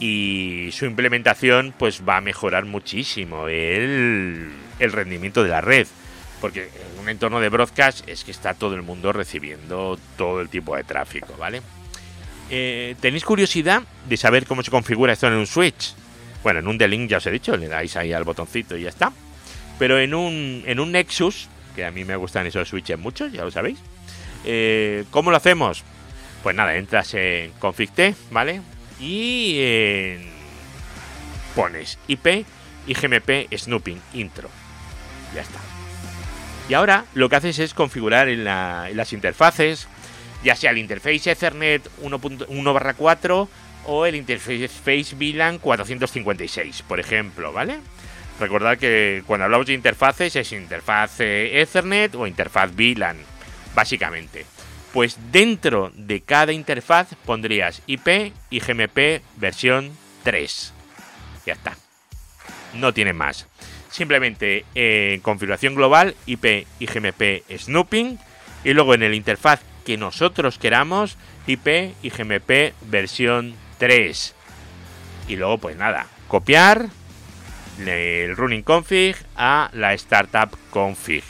Y 0.00 0.68
su 0.72 0.86
implementación 0.86 1.74
pues 1.76 2.02
va 2.08 2.18
a 2.18 2.20
mejorar 2.20 2.66
muchísimo 2.66 3.48
el 3.48 4.52
rendimiento 4.78 5.42
de 5.42 5.48
la 5.48 5.60
red. 5.60 5.88
Porque 6.40 6.64
en 6.94 7.00
un 7.00 7.08
entorno 7.08 7.40
de 7.40 7.48
broadcast 7.48 8.08
es 8.08 8.24
que 8.24 8.30
está 8.30 8.54
todo 8.54 8.74
el 8.74 8.82
mundo 8.82 9.12
recibiendo 9.12 9.98
todo 10.16 10.40
el 10.40 10.48
tipo 10.48 10.76
de 10.76 10.84
tráfico, 10.84 11.34
¿vale? 11.38 11.62
Eh, 12.50 12.94
¿Tenéis 13.00 13.24
curiosidad 13.24 13.82
de 14.08 14.16
saber 14.16 14.46
cómo 14.46 14.62
se 14.62 14.70
configura 14.70 15.12
esto 15.12 15.26
en 15.26 15.34
un 15.34 15.46
switch? 15.46 15.94
Bueno, 16.42 16.60
en 16.60 16.68
un 16.68 16.78
D-Link 16.78 17.10
ya 17.10 17.18
os 17.18 17.26
he 17.26 17.30
dicho, 17.30 17.56
le 17.56 17.68
dais 17.68 17.96
ahí 17.96 18.12
al 18.12 18.24
botoncito 18.24 18.76
y 18.76 18.82
ya 18.82 18.88
está. 18.88 19.12
Pero 19.78 19.98
en 19.98 20.14
un, 20.14 20.62
en 20.66 20.80
un 20.80 20.92
Nexus, 20.92 21.48
que 21.74 21.84
a 21.84 21.90
mí 21.90 22.04
me 22.04 22.16
gustan 22.16 22.46
esos 22.46 22.68
switches 22.68 22.98
muchos, 22.98 23.32
ya 23.32 23.44
lo 23.44 23.50
sabéis. 23.50 23.78
Eh, 24.44 25.04
¿Cómo 25.10 25.30
lo 25.30 25.36
hacemos? 25.36 25.82
Pues 26.42 26.54
nada, 26.54 26.76
entras 26.76 27.14
en 27.14 27.52
config 27.58 27.90
T, 27.90 28.14
¿vale? 28.30 28.62
Y 29.00 30.18
pones 31.54 31.98
IP 32.06 32.46
y 32.86 32.94
GMP 32.94 33.52
Snooping 33.56 34.00
Intro. 34.14 34.48
Ya 35.34 35.42
está. 35.42 35.67
Y 36.68 36.74
ahora 36.74 37.06
lo 37.14 37.28
que 37.28 37.36
haces 37.36 37.58
es 37.58 37.72
configurar 37.72 38.28
en, 38.28 38.44
las 38.44 39.12
interfaces, 39.12 39.88
ya 40.44 40.54
sea 40.54 40.70
el 40.70 40.78
interface 40.78 41.30
Ethernet 41.30 41.88
1.1/4 42.02 43.48
o 43.86 44.06
el 44.06 44.14
interface 44.14 45.16
VLAN 45.16 45.58
456, 45.58 46.82
por 46.82 47.00
ejemplo, 47.00 47.52
¿vale? 47.52 47.78
Recordad 48.38 48.76
que 48.76 49.22
cuando 49.26 49.44
hablamos 49.44 49.66
de 49.66 49.72
interfaces 49.72 50.36
es 50.36 50.52
interfaz 50.52 51.20
Ethernet 51.20 52.14
o 52.14 52.26
interfaz 52.26 52.70
VLAN, 52.74 53.16
básicamente. 53.74 54.44
Pues 54.92 55.16
dentro 55.32 55.90
de 55.94 56.20
cada 56.20 56.52
interfaz 56.52 57.08
pondrías 57.24 57.82
IP 57.86 58.32
y 58.50 58.60
GMP 58.60 59.22
versión 59.36 59.90
3. 60.22 60.72
Ya 61.46 61.54
está. 61.54 61.76
No 62.74 62.92
tiene 62.92 63.12
más. 63.12 63.46
Simplemente 63.90 64.64
en 64.74 65.20
configuración 65.20 65.74
global 65.74 66.14
IP 66.26 66.66
y 66.78 66.86
GMP 66.86 67.42
snooping 67.56 68.18
y 68.64 68.72
luego 68.74 68.94
en 68.94 69.02
el 69.02 69.14
interfaz 69.14 69.60
que 69.84 69.96
nosotros 69.96 70.58
queramos 70.58 71.16
IP 71.46 71.94
y 72.02 72.10
GMP 72.10 72.74
versión 72.82 73.54
3. 73.78 74.34
Y 75.28 75.36
luego 75.36 75.58
pues 75.58 75.76
nada, 75.76 76.06
copiar 76.28 76.88
el 77.86 78.36
running 78.36 78.62
config 78.62 79.16
a 79.36 79.70
la 79.72 79.94
startup 79.94 80.56
config. 80.70 81.22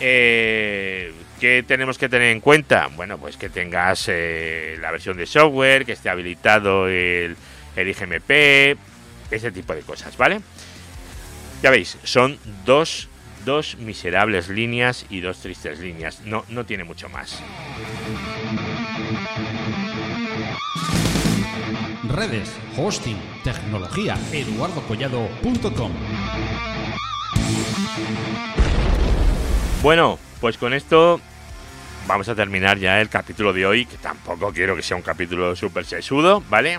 Eh, 0.00 1.12
¿Qué 1.40 1.62
tenemos 1.62 1.98
que 1.98 2.08
tener 2.08 2.32
en 2.32 2.40
cuenta? 2.40 2.88
Bueno, 2.96 3.18
pues 3.18 3.36
que 3.36 3.48
tengas 3.48 4.06
eh, 4.08 4.76
la 4.80 4.90
versión 4.90 5.16
de 5.16 5.26
software, 5.26 5.84
que 5.84 5.92
esté 5.92 6.08
habilitado 6.10 6.88
el, 6.88 7.36
el 7.76 7.88
IGMP, 7.88 8.76
ese 9.30 9.52
tipo 9.52 9.74
de 9.74 9.82
cosas, 9.82 10.16
¿vale? 10.16 10.40
Ya 11.62 11.70
veis, 11.70 11.98
son 12.04 12.38
dos, 12.64 13.08
dos 13.44 13.76
miserables 13.78 14.48
líneas 14.48 15.06
y 15.10 15.20
dos 15.20 15.38
tristes 15.38 15.80
líneas. 15.80 16.20
No, 16.24 16.44
no 16.48 16.64
tiene 16.64 16.84
mucho 16.84 17.08
más. 17.08 17.42
Redes, 22.08 22.56
hosting, 22.76 23.16
tecnología, 23.42 24.16
eduardocollado.com. 24.32 25.92
Bueno, 29.82 30.18
pues 30.40 30.58
con 30.58 30.74
esto 30.74 31.20
vamos 32.06 32.28
a 32.28 32.34
terminar 32.34 32.78
ya 32.78 33.00
el 33.00 33.08
capítulo 33.08 33.52
de 33.52 33.66
hoy, 33.66 33.84
que 33.84 33.96
tampoco 33.98 34.52
quiero 34.52 34.76
que 34.76 34.82
sea 34.82 34.96
un 34.96 35.02
capítulo 35.02 35.54
súper 35.56 35.84
sesudo, 35.84 36.42
¿vale? 36.48 36.78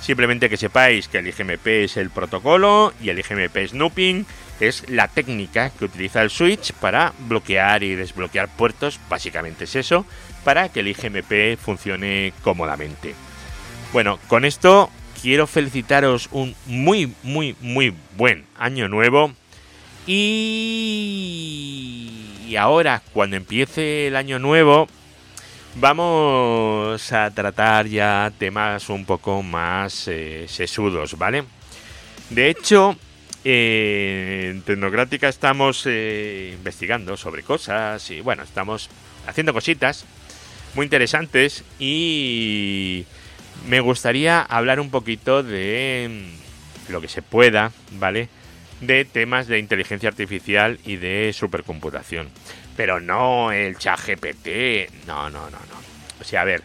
Simplemente 0.00 0.48
que 0.48 0.56
sepáis 0.56 1.08
que 1.08 1.18
el 1.18 1.26
IGMP 1.26 1.66
es 1.66 1.96
el 1.96 2.10
protocolo 2.10 2.94
y 3.02 3.10
el 3.10 3.18
IGMP 3.18 3.68
Snooping 3.68 4.24
es 4.60 4.88
la 4.88 5.08
técnica 5.08 5.70
que 5.70 5.86
utiliza 5.86 6.22
el 6.22 6.30
switch 6.30 6.72
para 6.74 7.12
bloquear 7.28 7.82
y 7.82 7.94
desbloquear 7.94 8.48
puertos, 8.48 9.00
básicamente 9.08 9.64
es 9.64 9.76
eso, 9.76 10.06
para 10.44 10.68
que 10.68 10.80
el 10.80 10.88
IGMP 10.88 11.58
funcione 11.58 12.32
cómodamente. 12.42 13.14
Bueno, 13.92 14.18
con 14.28 14.44
esto 14.44 14.90
quiero 15.20 15.46
felicitaros 15.46 16.28
un 16.30 16.54
muy, 16.66 17.12
muy, 17.22 17.56
muy 17.60 17.94
buen 18.16 18.44
año 18.58 18.88
nuevo 18.88 19.32
y 20.06 20.86
ahora, 22.56 23.02
cuando 23.12 23.36
empiece 23.36 24.06
el 24.06 24.16
año 24.16 24.38
nuevo, 24.38 24.88
vamos 25.78 27.12
a 27.12 27.30
tratar 27.30 27.86
ya 27.86 28.32
temas 28.38 28.88
un 28.88 29.04
poco 29.04 29.42
más 29.42 30.08
eh, 30.08 30.46
sesudos, 30.48 31.18
¿vale? 31.18 31.44
De 32.30 32.48
hecho, 32.48 32.96
en 33.44 34.62
Tecnocrática 34.62 35.28
estamos 35.28 35.84
eh, 35.86 36.52
investigando 36.54 37.16
sobre 37.16 37.42
cosas 37.42 38.10
y 38.10 38.20
bueno, 38.20 38.42
estamos 38.42 38.88
haciendo 39.26 39.52
cositas 39.52 40.04
muy 40.74 40.84
interesantes 40.84 41.62
y 41.78 43.04
me 43.68 43.80
gustaría 43.80 44.42
hablar 44.42 44.80
un 44.80 44.90
poquito 44.90 45.42
de 45.42 46.24
lo 46.88 47.00
que 47.00 47.08
se 47.08 47.22
pueda, 47.22 47.72
¿vale? 47.92 48.28
de 48.80 49.04
temas 49.04 49.46
de 49.46 49.58
inteligencia 49.58 50.08
artificial 50.08 50.78
y 50.84 50.96
de 50.96 51.32
supercomputación. 51.32 52.28
Pero 52.76 53.00
no 53.00 53.52
el 53.52 53.78
chat 53.78 53.98
GPT. 53.98 55.06
No, 55.06 55.30
no, 55.30 55.50
no, 55.50 55.58
no. 55.58 55.76
O 56.20 56.24
sea, 56.24 56.42
a 56.42 56.44
ver, 56.44 56.62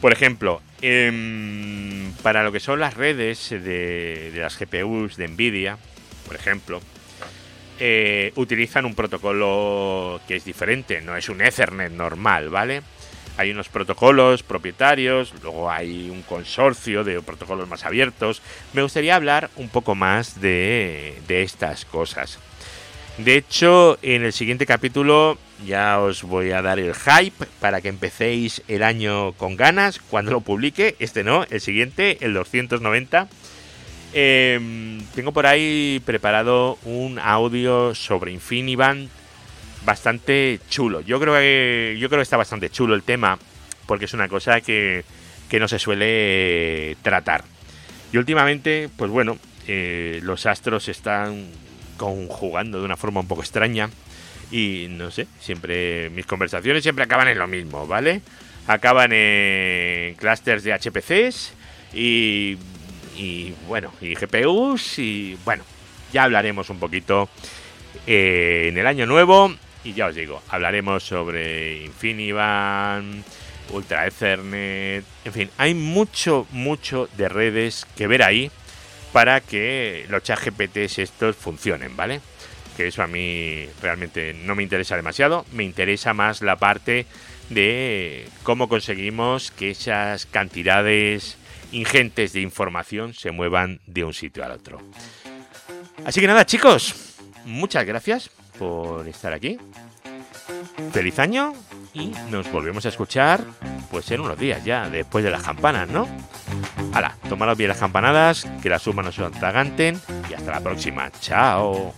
por 0.00 0.12
ejemplo, 0.12 0.62
em, 0.80 2.12
para 2.22 2.42
lo 2.42 2.52
que 2.52 2.60
son 2.60 2.80
las 2.80 2.94
redes 2.94 3.50
de, 3.50 4.32
las 4.36 4.58
GPUs 4.58 5.16
de 5.16 5.28
Nvidia, 5.28 5.78
por 6.26 6.36
ejemplo, 6.36 6.80
eh, 7.80 8.32
utilizan 8.36 8.84
un 8.84 8.94
protocolo 8.94 10.20
que 10.28 10.36
es 10.36 10.44
diferente, 10.44 11.00
no 11.00 11.16
es 11.16 11.28
un 11.28 11.40
Ethernet 11.40 11.92
normal, 11.92 12.48
¿vale? 12.48 12.82
hay 13.38 13.52
unos 13.52 13.68
protocolos 13.68 14.42
propietarios, 14.42 15.32
luego 15.42 15.70
hay 15.70 16.10
un 16.10 16.22
consorcio 16.22 17.04
de 17.04 17.22
protocolos 17.22 17.68
más 17.68 17.84
abiertos. 17.86 18.42
Me 18.72 18.82
gustaría 18.82 19.14
hablar 19.14 19.48
un 19.54 19.68
poco 19.68 19.94
más 19.94 20.40
de, 20.40 21.22
estas 21.28 21.84
cosas. 21.84 22.40
De 23.18 23.36
hecho, 23.36 23.98
en 24.02 24.22
el 24.22 24.32
siguiente 24.32 24.64
capítulo 24.64 25.38
ya 25.66 25.98
os 25.98 26.22
voy 26.22 26.52
a 26.52 26.62
dar 26.62 26.78
el 26.78 26.94
hype 26.94 27.46
para 27.60 27.80
que 27.80 27.88
empecéis 27.88 28.62
el 28.68 28.84
año 28.84 29.32
con 29.32 29.56
ganas 29.56 29.98
cuando 29.98 30.30
lo 30.30 30.40
publique. 30.40 30.94
Este 31.00 31.24
no, 31.24 31.44
el 31.50 31.60
siguiente, 31.60 32.18
el 32.20 32.32
290. 32.32 33.28
Em, 34.14 35.00
tengo 35.16 35.32
por 35.32 35.46
ahí 35.46 36.00
preparado 36.06 36.78
un 36.84 37.18
audio 37.18 37.92
sobre 37.94 38.30
Infiniband 38.30 39.08
bastante 39.84 40.60
chulo. 40.70 41.00
Yo 41.00 41.18
creo 41.18 41.34
que 41.34 41.96
yo 41.98 42.08
creo 42.08 42.20
que 42.20 42.22
está 42.22 42.36
bastante 42.36 42.70
chulo 42.70 42.94
el 42.94 43.02
tema 43.02 43.36
porque 43.86 44.04
es 44.04 44.14
una 44.14 44.28
cosa 44.28 44.60
que, 44.60 45.04
que 45.48 45.58
no 45.58 45.66
se 45.66 45.80
suele 45.80 46.96
tratar. 47.02 47.42
Y 48.12 48.16
últimamente, 48.18 48.88
pues 48.96 49.10
bueno, 49.10 49.38
eh, 49.66 50.20
los 50.22 50.46
astros 50.46 50.88
están 50.88 51.48
conjugando 51.98 52.78
de 52.78 52.86
una 52.86 52.96
forma 52.96 53.20
un 53.20 53.28
poco 53.28 53.42
extraña. 53.42 53.90
Y 54.50 54.86
no 54.88 55.10
sé, 55.10 55.26
siempre 55.40 56.08
mis 56.10 56.24
conversaciones 56.24 56.82
siempre 56.82 57.04
acaban 57.04 57.28
en 57.28 57.38
lo 57.38 57.46
mismo, 57.46 57.86
¿vale? 57.86 58.22
Acaban 58.66 59.12
en 59.12 60.14
clusters 60.14 60.64
de 60.64 60.72
HPCs 60.72 61.52
y, 61.92 62.56
y 63.16 63.52
bueno, 63.66 63.92
y 64.00 64.14
GPUs 64.14 64.98
y 64.98 65.36
bueno, 65.44 65.64
ya 66.12 66.24
hablaremos 66.24 66.70
un 66.70 66.78
poquito 66.78 67.28
eh, 68.06 68.68
en 68.68 68.78
el 68.78 68.86
año 68.86 69.04
nuevo. 69.04 69.54
Y 69.84 69.92
ya 69.92 70.06
os 70.06 70.14
digo, 70.14 70.42
hablaremos 70.48 71.04
sobre 71.04 71.84
InfiniBand, 71.84 73.22
Ultra 73.70 74.06
Ethernet, 74.06 75.04
en 75.24 75.32
fin, 75.32 75.50
hay 75.56 75.74
mucho, 75.74 76.46
mucho 76.50 77.08
de 77.16 77.28
redes 77.28 77.86
que 77.96 78.06
ver 78.06 78.22
ahí 78.22 78.50
para 79.12 79.40
que 79.40 80.06
los 80.08 80.22
chat 80.22 80.38
GPTs 80.40 80.98
estos 80.98 81.36
funcionen, 81.36 81.96
¿vale? 81.96 82.20
Que 82.76 82.88
eso 82.88 83.02
a 83.02 83.06
mí 83.06 83.66
realmente 83.82 84.34
no 84.34 84.54
me 84.54 84.62
interesa 84.62 84.96
demasiado, 84.96 85.44
me 85.52 85.64
interesa 85.64 86.14
más 86.14 86.42
la 86.42 86.56
parte 86.56 87.06
de 87.50 88.28
cómo 88.42 88.68
conseguimos 88.68 89.50
que 89.50 89.70
esas 89.70 90.26
cantidades 90.26 91.36
ingentes 91.72 92.32
de 92.32 92.40
información 92.40 93.14
se 93.14 93.30
muevan 93.30 93.80
de 93.86 94.04
un 94.04 94.14
sitio 94.14 94.44
al 94.44 94.52
otro. 94.52 94.80
Así 96.04 96.20
que 96.20 96.26
nada, 96.26 96.46
chicos, 96.46 97.16
muchas 97.44 97.84
gracias 97.84 98.30
por 98.58 99.06
estar 99.08 99.32
aquí. 99.32 99.58
Feliz 100.92 101.18
año 101.18 101.54
y 101.92 102.12
nos 102.30 102.50
volvemos 102.50 102.86
a 102.86 102.88
escuchar 102.88 103.44
pues 103.90 104.10
en 104.10 104.20
unos 104.20 104.38
días 104.38 104.64
ya, 104.64 104.88
después 104.88 105.24
de 105.24 105.30
las 105.30 105.42
campanas, 105.42 105.88
¿no? 105.88 106.06
Hala, 106.92 107.16
tomaros 107.28 107.56
bien 107.56 107.68
las 107.68 107.78
campanadas, 107.78 108.46
que 108.62 108.68
las 108.68 108.82
sumas 108.82 109.04
no 109.04 109.12
se 109.12 109.24
atraganten 109.24 110.00
y 110.30 110.34
hasta 110.34 110.50
la 110.50 110.60
próxima. 110.60 111.10
Chao. 111.20 111.94